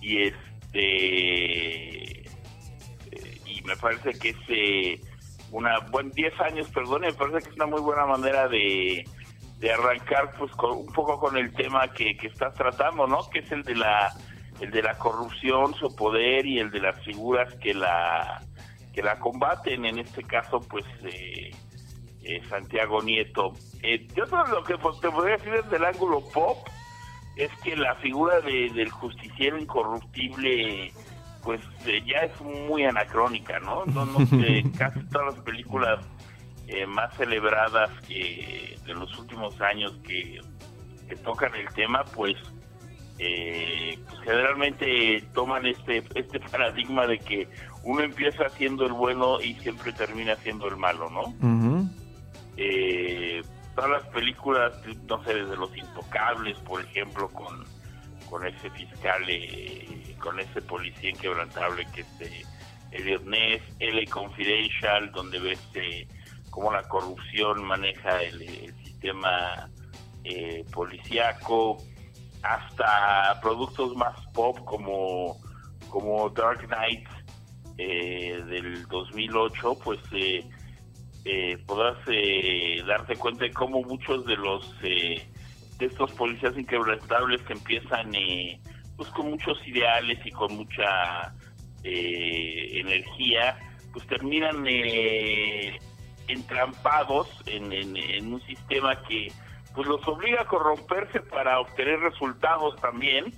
y 0.00 0.22
este 0.22 2.20
eh, 2.22 2.24
y 3.46 3.62
me 3.62 3.76
parece 3.76 4.18
que 4.18 4.30
es 4.30 4.36
eh, 4.48 5.00
una 5.50 5.78
buen 5.90 6.10
10 6.10 6.40
años 6.40 6.68
perdón 6.68 7.02
me 7.02 7.12
parece 7.12 7.44
que 7.44 7.50
es 7.50 7.56
una 7.56 7.66
muy 7.66 7.80
buena 7.80 8.06
manera 8.06 8.48
de, 8.48 9.04
de 9.58 9.72
arrancar 9.72 10.34
pues 10.38 10.50
con, 10.52 10.78
un 10.78 10.92
poco 10.92 11.18
con 11.18 11.36
el 11.36 11.52
tema 11.52 11.88
que, 11.88 12.16
que 12.16 12.26
estás 12.26 12.54
tratando 12.54 13.06
no 13.06 13.28
que 13.30 13.40
es 13.40 13.52
el 13.52 13.62
de 13.62 13.76
la 13.76 14.12
el 14.60 14.70
de 14.70 14.82
la 14.82 14.96
corrupción 14.98 15.74
su 15.74 15.94
poder 15.94 16.46
y 16.46 16.58
el 16.58 16.70
de 16.70 16.80
las 16.80 17.02
figuras 17.04 17.54
que 17.56 17.74
la 17.74 18.40
que 18.94 19.02
la 19.02 19.18
combaten. 19.18 19.84
En 19.84 19.98
este 19.98 20.22
caso 20.22 20.60
pues 20.60 20.84
eh, 21.02 21.50
eh, 22.24 22.40
Santiago 22.48 23.02
Nieto 23.02 23.52
Eh, 23.82 24.06
yo 24.16 24.24
lo 24.26 24.64
que 24.64 24.74
te 24.74 25.10
podría 25.10 25.36
decir 25.36 25.52
desde 25.52 25.76
el 25.76 25.84
ángulo 25.84 26.20
pop 26.32 26.56
es 27.36 27.50
que 27.62 27.76
la 27.76 27.94
figura 27.96 28.40
de- 28.40 28.70
del 28.70 28.90
justiciero 28.90 29.58
incorruptible 29.58 30.92
pues 31.42 31.60
eh, 31.86 32.02
ya 32.06 32.20
es 32.20 32.40
muy 32.40 32.84
anacrónica, 32.84 33.58
¿no? 33.60 33.84
No, 33.86 34.06
no 34.06 34.18
casi 34.78 35.00
todas 35.10 35.34
las 35.34 35.44
películas 35.44 35.98
eh, 36.68 36.86
más 36.86 37.14
celebradas 37.16 37.90
que 38.08 38.78
de 38.86 38.94
los 38.94 39.18
últimos 39.18 39.60
años 39.60 39.92
que, 40.06 40.40
que 41.06 41.16
tocan 41.16 41.54
el 41.54 41.68
tema, 41.74 42.02
pues, 42.14 42.36
eh, 43.18 43.98
pues 44.08 44.20
generalmente 44.22 45.22
toman 45.34 45.66
este 45.66 46.02
este 46.14 46.40
paradigma 46.40 47.06
de 47.06 47.18
que 47.18 47.46
uno 47.82 48.00
empieza 48.02 48.48
siendo 48.50 48.86
el 48.86 48.92
bueno 48.94 49.40
y 49.42 49.54
siempre 49.56 49.92
termina 49.92 50.36
siendo 50.36 50.66
el 50.68 50.76
malo, 50.78 51.10
¿no? 51.10 51.34
Eh, 52.56 53.42
todas 53.74 53.90
las 53.90 54.06
películas, 54.08 54.72
no 55.08 55.22
sé, 55.24 55.34
desde 55.34 55.56
Los 55.56 55.76
Intocables, 55.76 56.56
por 56.58 56.80
ejemplo, 56.80 57.28
con, 57.28 57.64
con 58.28 58.46
ese 58.46 58.70
fiscal, 58.70 59.22
eh, 59.28 60.16
con 60.18 60.38
ese 60.40 60.62
policía 60.62 61.10
inquebrantable 61.10 61.86
que 61.94 62.02
es 62.02 62.20
eh, 62.20 62.42
Elliot 62.92 63.24
Ness, 63.24 63.62
LA 63.80 64.10
Confidential, 64.10 65.10
donde 65.12 65.38
ves 65.40 65.60
eh, 65.74 66.06
cómo 66.50 66.72
la 66.72 66.82
corrupción 66.84 67.64
maneja 67.64 68.22
el, 68.22 68.42
el 68.42 68.74
sistema 68.84 69.68
eh, 70.22 70.64
policíaco, 70.72 71.78
hasta 72.42 73.40
productos 73.40 73.96
más 73.96 74.14
pop 74.32 74.58
como, 74.64 75.36
como 75.88 76.28
Dark 76.30 76.66
Knight 76.66 77.08
eh, 77.78 78.40
del 78.46 78.86
2008, 78.86 79.78
pues 79.82 79.98
eh, 80.12 80.48
eh, 81.24 81.58
podrás 81.66 81.96
eh, 82.06 82.82
darte 82.86 83.16
cuenta 83.16 83.44
de 83.44 83.52
cómo 83.52 83.82
muchos 83.82 84.24
de 84.26 84.36
los 84.36 84.62
eh, 84.82 85.26
de 85.78 85.86
estos 85.86 86.10
policías 86.12 86.56
inquebrantables 86.56 87.42
que 87.42 87.54
empiezan 87.54 88.14
eh, 88.14 88.60
pues 88.96 89.08
con 89.10 89.30
muchos 89.30 89.58
ideales 89.66 90.18
y 90.24 90.30
con 90.30 90.54
mucha 90.54 91.32
eh, 91.82 92.80
energía 92.80 93.56
pues 93.92 94.06
terminan 94.06 94.64
eh, 94.66 95.78
entrampados 96.28 97.28
en, 97.46 97.72
en- 97.72 97.96
en 97.96 98.32
un 98.32 98.40
sistema 98.42 99.00
que 99.08 99.32
pues 99.74 99.86
los 99.88 100.06
obliga 100.06 100.42
a 100.42 100.46
corromperse 100.46 101.20
para 101.20 101.58
obtener 101.60 101.98
resultados 102.00 102.76
también 102.80 103.34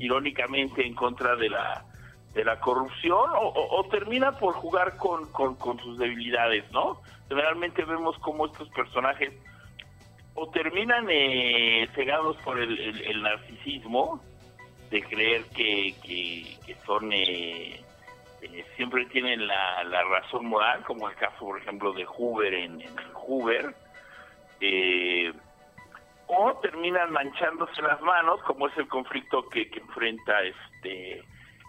irónicamente 0.00 0.84
en 0.86 0.94
contra 0.94 1.36
de 1.36 1.50
la 1.50 1.84
de 2.34 2.44
la 2.44 2.60
corrupción 2.60 3.30
o, 3.40 3.48
o- 3.48 3.80
o 3.80 3.88
termina 3.88 4.38
por 4.38 4.54
jugar 4.54 4.96
con, 4.96 5.32
con, 5.32 5.56
con 5.56 5.78
sus 5.80 5.98
debilidades, 5.98 6.70
¿no? 6.70 7.00
Generalmente 7.28 7.84
vemos 7.84 8.16
cómo 8.20 8.46
estos 8.46 8.68
personajes 8.70 9.32
o 10.34 10.48
terminan 10.50 11.06
eh, 11.10 11.88
cegados 11.94 12.36
por 12.38 12.58
el, 12.58 12.78
el- 12.78 13.22
narcisismo 13.22 14.22
de 14.90 15.02
creer 15.02 15.44
que, 15.54 15.94
que, 16.02 16.56
que 16.64 16.74
son 16.86 17.12
eh, 17.12 17.80
eh, 18.42 18.64
siempre 18.76 19.04
tienen 19.06 19.46
la, 19.46 19.84
la 19.84 20.02
razón 20.04 20.46
moral, 20.46 20.82
como 20.84 21.08
el 21.08 21.16
caso, 21.16 21.38
por 21.40 21.58
ejemplo, 21.60 21.92
de 21.92 22.04
Hoover 22.06 22.54
en, 22.54 22.80
en 22.80 22.96
Hoover, 23.14 23.74
eh, 24.60 25.32
o 26.28 26.54
terminan 26.62 27.10
manchándose 27.12 27.82
las 27.82 28.00
manos, 28.00 28.40
como 28.42 28.68
es 28.68 28.76
el 28.78 28.86
conflicto 28.88 29.48
que, 29.48 29.68
que 29.70 29.80
enfrenta 29.80 30.40
este 30.42 31.22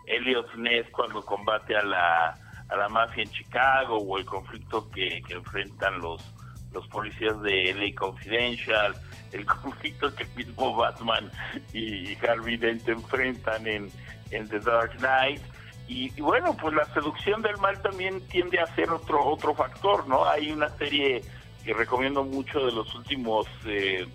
Elliot 0.05 0.53
Ness 0.55 0.87
cuando 0.91 1.25
combate 1.25 1.75
a 1.75 1.83
la, 1.83 2.35
a 2.69 2.75
la 2.75 2.89
mafia 2.89 3.23
en 3.23 3.31
Chicago, 3.31 3.97
o 3.97 4.17
el 4.17 4.25
conflicto 4.25 4.89
que, 4.91 5.21
que 5.27 5.33
enfrentan 5.33 5.99
los, 5.99 6.23
los 6.71 6.87
policías 6.87 7.41
de 7.41 7.73
LA 7.73 7.95
Confidential, 7.95 8.95
el 9.31 9.45
conflicto 9.61 10.13
que 10.15 10.25
mismo 10.35 10.75
Batman 10.75 11.31
y 11.73 12.15
Harvey 12.25 12.57
Dent 12.57 12.87
enfrentan 12.87 13.67
en, 13.67 13.91
en 14.31 14.47
The 14.49 14.59
Dark 14.59 14.97
Knight. 14.97 15.41
Y, 15.87 16.13
y 16.15 16.21
bueno, 16.21 16.55
pues 16.55 16.75
la 16.75 16.85
seducción 16.93 17.41
del 17.41 17.57
mal 17.57 17.81
también 17.81 18.21
tiende 18.27 18.59
a 18.59 18.67
ser 18.75 18.91
otro 18.91 19.25
otro 19.25 19.55
factor, 19.55 20.07
¿no? 20.07 20.23
Hay 20.25 20.51
una 20.51 20.69
serie 20.77 21.23
que 21.65 21.73
recomiendo 21.73 22.23
mucho 22.23 22.63
de 22.63 22.71
los 22.71 22.93
últimos 22.93 23.47
eh, 23.65 24.07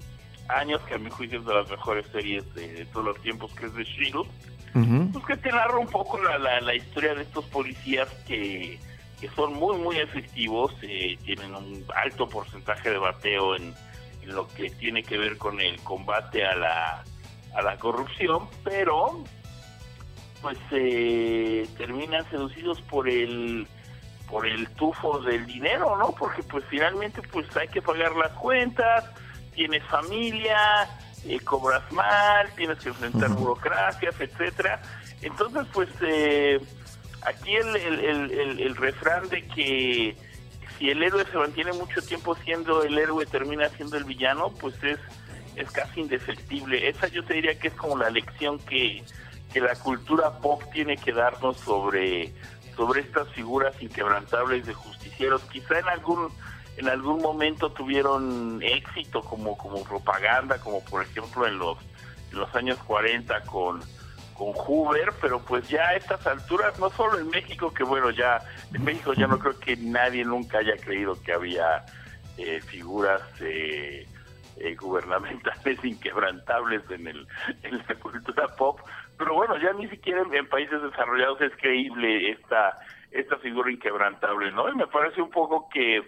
años, 0.49 0.81
que 0.83 0.95
a 0.95 0.99
mi 0.99 1.11
juicio 1.11 1.41
es 1.41 1.45
de 1.45 1.55
las 1.55 1.69
mejores 1.69 2.07
series 2.13 2.55
de, 2.55 2.73
de 2.73 2.87
todos 2.87 3.07
los 3.07 3.21
tiempos, 3.23 3.53
que 3.55 3.67
es 3.67 3.75
The 3.75 3.83
Shield, 3.83 4.27
pues 5.13 5.25
que 5.27 5.37
te 5.37 5.51
narra 5.51 5.79
un 5.79 5.87
poco 5.87 6.21
la, 6.21 6.37
la, 6.37 6.61
la 6.61 6.75
historia 6.75 7.15
de 7.15 7.23
estos 7.23 7.45
policías 7.47 8.09
que, 8.27 8.79
que 9.21 9.29
son 9.31 9.55
muy, 9.55 9.77
muy 9.79 9.99
efectivos, 9.99 10.75
eh, 10.83 11.17
tienen 11.25 11.55
un 11.55 11.85
alto 11.95 12.29
porcentaje 12.29 12.91
de 12.91 12.99
bateo 12.99 13.57
en, 13.57 13.75
lo 14.27 14.49
que 14.49 14.71
tiene 14.71 15.03
que 15.03 15.19
ver 15.19 15.37
con 15.37 15.61
el 15.61 15.79
combate 15.81 16.45
a 16.45 16.55
la, 16.57 17.05
a 17.55 17.63
la 17.63 17.77
corrupción, 17.77 18.49
pero 18.63 19.23
pues 20.41 20.59
eh, 20.71 21.69
terminan 21.77 22.29
seducidos 22.31 22.81
por 22.83 23.09
el 23.09 23.67
por 24.29 24.47
el 24.47 24.67
tufo 24.71 25.21
del 25.21 25.45
dinero, 25.47 25.97
¿no? 25.99 26.13
Porque 26.13 26.43
pues 26.43 26.65
finalmente 26.71 27.21
pues 27.31 27.55
hay 27.57 27.69
que 27.69 27.83
pagar 27.83 28.17
las 28.17 28.33
cuentas, 28.33 29.05
tienes 29.55 29.85
familia, 29.85 30.89
eh, 31.27 31.41
cobras 31.41 31.91
mal, 31.93 32.49
tienes 32.57 32.79
que 32.79 32.89
enfrentar 32.91 33.31
burocracias, 33.31 34.15
etcétera. 34.21 34.81
Entonces 35.23 35.67
pues 35.73 35.89
eh, 36.03 36.61
aquí 37.23 37.55
el, 37.57 37.77
el, 37.77 38.01
el, 38.01 38.31
el- 38.31 38.61
el 38.61 38.77
refrán 38.77 39.29
de 39.29 39.47
que 39.47 40.17
si 40.79 40.91
el 40.91 41.03
héroe 41.03 41.25
se 41.31 41.39
mantiene 41.39 41.73
mucho 41.73 42.03
tiempo 42.03 42.35
siendo 42.45 42.83
el 42.83 42.99
héroe 42.99 43.25
termina 43.27 43.69
siendo 43.71 43.97
el 43.97 44.05
villano, 44.05 44.51
pues 44.61 44.75
es 44.83 44.99
es 45.57 45.71
casi 45.71 46.01
indefectible. 46.01 46.89
Esa 46.89 47.07
yo 47.07 47.23
te 47.25 47.35
diría 47.35 47.57
que 47.57 47.69
es 47.69 47.75
como 47.75 47.97
la 47.97 48.11
lección 48.11 48.59
que, 48.59 49.05
que 49.53 49.61
la 49.61 49.77
cultura 49.77 50.39
pop 50.41 50.61
tiene 50.73 50.97
que 50.97 51.13
darnos 51.13 51.59
sobre, 51.59 52.33
sobre 52.75 53.03
estas 53.03 53.29
figuras 53.29 53.73
inquebrantables 53.81 54.67
de 54.67 54.75
justicieros. 54.75 55.43
Quizá 55.53 55.79
en 55.79 55.89
algún 55.89 56.29
en 56.77 56.89
algún 56.89 57.23
momento 57.23 57.71
tuvieron 57.71 58.61
éxito 58.63 59.21
como, 59.23 59.57
como 59.57 59.83
propaganda, 59.85 60.59
como 60.59 60.85
por 60.85 61.03
ejemplo 61.03 61.47
en 61.47 61.59
los, 61.59 61.79
en 62.33 62.39
los 62.39 62.55
años 62.55 62.79
40 62.87 63.41
con, 63.43 63.81
con 64.35 64.53
Hoover, 64.53 65.13
pero 65.21 65.41
pues 65.41 65.69
ya 65.69 65.89
a 65.89 65.97
estas 65.97 66.27
alturas, 66.27 66.79
no 66.79 66.91
solo 66.91 67.19
en 67.19 67.29
México, 67.31 67.73
que 67.73 67.85
bueno, 67.85 68.11
ya 68.11 68.41
en 68.73 68.85
México 68.85 69.15
ya 69.15 69.27
no 69.27 69.39
creo 69.39 69.59
que 69.59 69.77
nadie 69.77 70.25
nunca 70.25 70.59
haya 70.59 70.77
creído 70.77 71.21
que 71.23 71.33
había 71.33 71.85
eh, 72.37 72.61
figuras 72.61 73.23
eh, 73.41 74.07
eh, 74.57 74.75
gubernamentales 74.75 75.85
inquebrantables 75.85 76.83
en, 76.91 77.07
el, 77.07 77.27
en 77.63 77.79
la 77.79 77.95
cultura 77.95 78.49
pop, 78.57 78.81
pero 79.17 79.35
bueno, 79.35 79.57
ya 79.59 79.73
ni 79.73 79.89
siquiera 79.89 80.23
en, 80.33 80.49
países 80.49 80.83
desarrollados 80.83 81.41
es 81.41 81.53
creíble 81.57 82.31
esta, 82.31 82.79
esta 83.13 83.37
figura 83.39 83.71
inquebrantable, 83.71 84.51
¿no? 84.51 84.69
Y 84.69 84.75
me 84.75 84.89
parece 84.89 85.23
un 85.23 85.31
poco 85.31 85.69
que, 85.73 86.03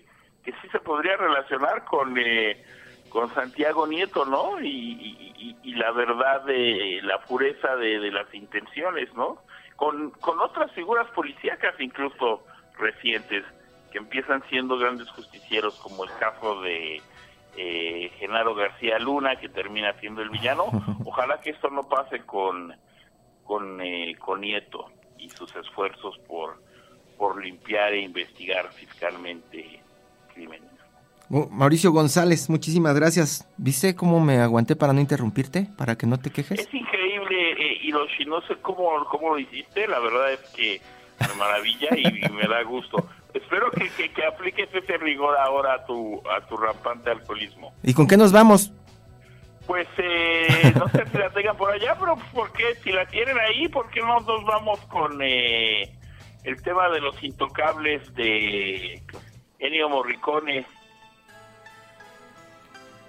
que 0.46 0.52
sí 0.62 0.68
se 0.70 0.78
podría 0.80 1.16
relacionar 1.16 1.84
con 1.84 2.16
eh, 2.16 2.64
con 3.10 3.32
Santiago 3.34 3.86
Nieto, 3.86 4.24
¿no? 4.24 4.60
Y, 4.60 4.68
y- 4.68 5.32
y- 5.36 5.56
y 5.62 5.74
la 5.74 5.90
verdad 5.92 6.42
de 6.44 7.00
la 7.02 7.20
pureza 7.22 7.76
de, 7.76 7.98
de 7.98 8.10
las 8.10 8.32
intenciones, 8.34 9.12
¿no? 9.14 9.38
Con, 9.76 10.10
con 10.12 10.40
otras 10.40 10.70
figuras 10.72 11.06
policíacas 11.10 11.74
incluso 11.80 12.44
recientes 12.78 13.44
que 13.92 13.98
empiezan 13.98 14.42
siendo 14.48 14.78
grandes 14.78 15.08
justicieros, 15.10 15.74
como 15.76 16.04
el 16.04 16.10
caso 16.18 16.60
de 16.62 17.00
eh, 17.56 18.10
Genaro 18.18 18.54
García 18.54 18.98
Luna, 18.98 19.36
que 19.36 19.48
termina 19.48 19.92
siendo 20.00 20.22
el 20.22 20.30
villano. 20.30 20.64
Ojalá 21.04 21.40
que 21.40 21.50
esto 21.50 21.68
no 21.70 21.88
pase 21.88 22.20
con 22.24 22.74
con, 23.44 23.80
eh, 23.80 24.16
con 24.18 24.40
Nieto 24.40 24.90
y 25.18 25.30
sus 25.30 25.54
esfuerzos 25.54 26.18
por, 26.26 26.60
por 27.16 27.40
limpiar 27.42 27.92
e 27.92 28.00
investigar 28.00 28.72
fiscalmente 28.72 29.80
crímenes. 30.36 30.70
Mauricio 31.28 31.90
González, 31.90 32.48
muchísimas 32.48 32.94
gracias. 32.94 33.48
¿Viste 33.56 33.96
cómo 33.96 34.20
me 34.20 34.38
aguanté 34.38 34.76
para 34.76 34.92
no 34.92 35.00
interrumpirte? 35.00 35.66
Para 35.76 35.96
que 35.96 36.06
no 36.06 36.18
te 36.18 36.30
quejes. 36.30 36.60
Es 36.60 36.72
increíble, 36.72 37.52
eh, 37.52 37.78
Hiroshi, 37.82 38.26
no 38.26 38.40
sé 38.42 38.54
cómo, 38.62 39.04
cómo 39.10 39.30
lo 39.30 39.38
hiciste, 39.38 39.88
la 39.88 39.98
verdad 39.98 40.32
es 40.34 40.40
que 40.54 40.80
me 41.26 41.34
maravilla 41.34 41.88
y, 41.96 42.26
y 42.26 42.28
me 42.28 42.46
da 42.46 42.62
gusto. 42.62 43.08
Espero 43.34 43.70
que, 43.72 43.88
que, 43.96 44.12
que 44.12 44.24
apliques 44.24 44.68
ese 44.72 44.96
rigor 44.98 45.36
ahora 45.38 45.74
a 45.74 45.84
tu, 45.86 46.22
a 46.28 46.46
tu 46.46 46.56
rampante 46.56 47.10
alcoholismo. 47.10 47.74
¿Y 47.82 47.92
con 47.92 48.06
qué 48.06 48.16
nos 48.16 48.30
vamos? 48.30 48.72
Pues 49.66 49.88
eh, 49.98 50.72
no 50.78 50.88
sé 50.90 51.06
si 51.10 51.18
la 51.18 51.30
tengan 51.30 51.56
por 51.56 51.72
allá, 51.72 51.96
pero 51.98 52.16
¿por 52.32 52.52
qué? 52.52 52.76
Si 52.84 52.92
la 52.92 53.04
tienen 53.06 53.36
ahí, 53.38 53.68
¿por 53.68 53.90
qué 53.90 54.00
no 54.00 54.20
nos 54.20 54.44
vamos 54.44 54.78
con 54.86 55.20
eh, 55.20 55.92
el 56.44 56.62
tema 56.62 56.88
de 56.90 57.00
los 57.00 57.20
intocables 57.24 58.14
de 58.14 59.02
Ennio 59.58 59.88
Morricone? 59.88 60.66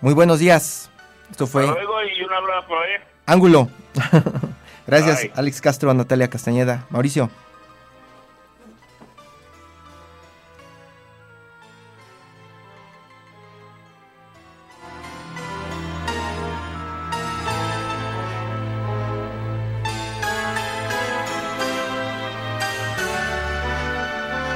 Muy 0.02 0.14
buenos 0.14 0.40
días. 0.40 0.90
Esto 1.30 1.48
fue 1.48 1.64
Hasta 1.64 1.76
luego 1.76 2.04
y 2.04 2.24
un 2.24 2.34
abrazo, 2.34 2.74
¿eh? 2.86 3.02
Ángulo. 3.26 3.70
Gracias, 4.88 5.24
Bye. 5.24 5.34
Alex 5.36 5.62
Castro, 5.62 5.92
a 5.92 5.94
Natalia 5.94 6.30
Castañeda. 6.30 6.86
Mauricio. 6.90 7.30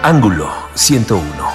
Ángulo 0.03 0.51
101. 0.73 1.50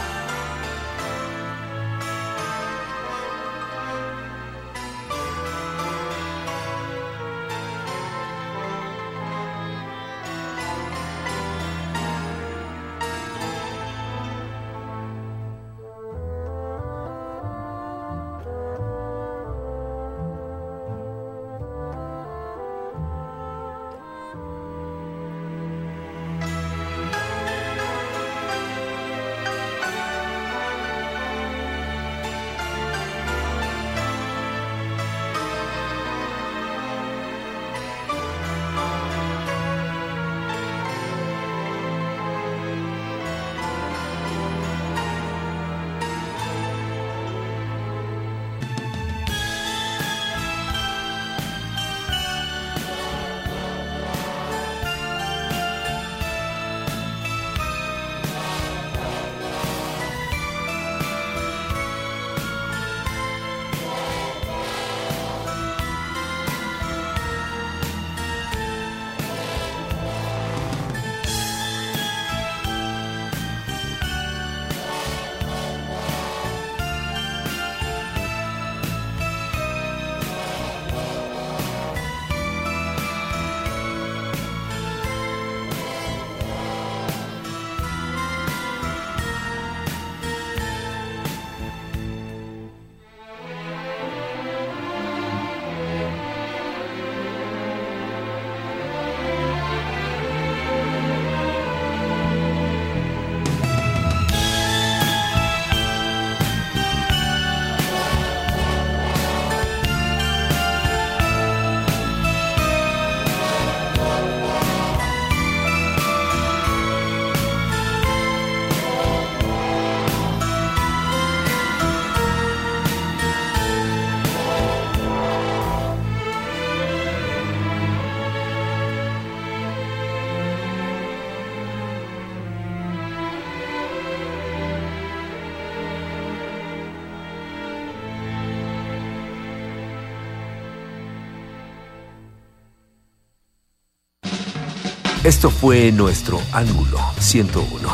Esto 145.26 145.50
fue 145.50 145.90
nuestro 145.90 146.40
Ángulo 146.52 147.00
101. 147.18 147.88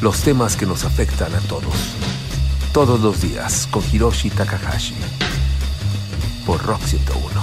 Los 0.00 0.22
temas 0.22 0.56
que 0.56 0.64
nos 0.64 0.86
afectan 0.86 1.34
a 1.34 1.40
todos. 1.40 1.74
Todos 2.72 2.98
los 3.00 3.20
días 3.20 3.68
con 3.70 3.82
Hiroshi 3.92 4.30
Takahashi. 4.30 4.94
Por 6.46 6.62
Rock 6.64 6.80
101. 6.82 7.39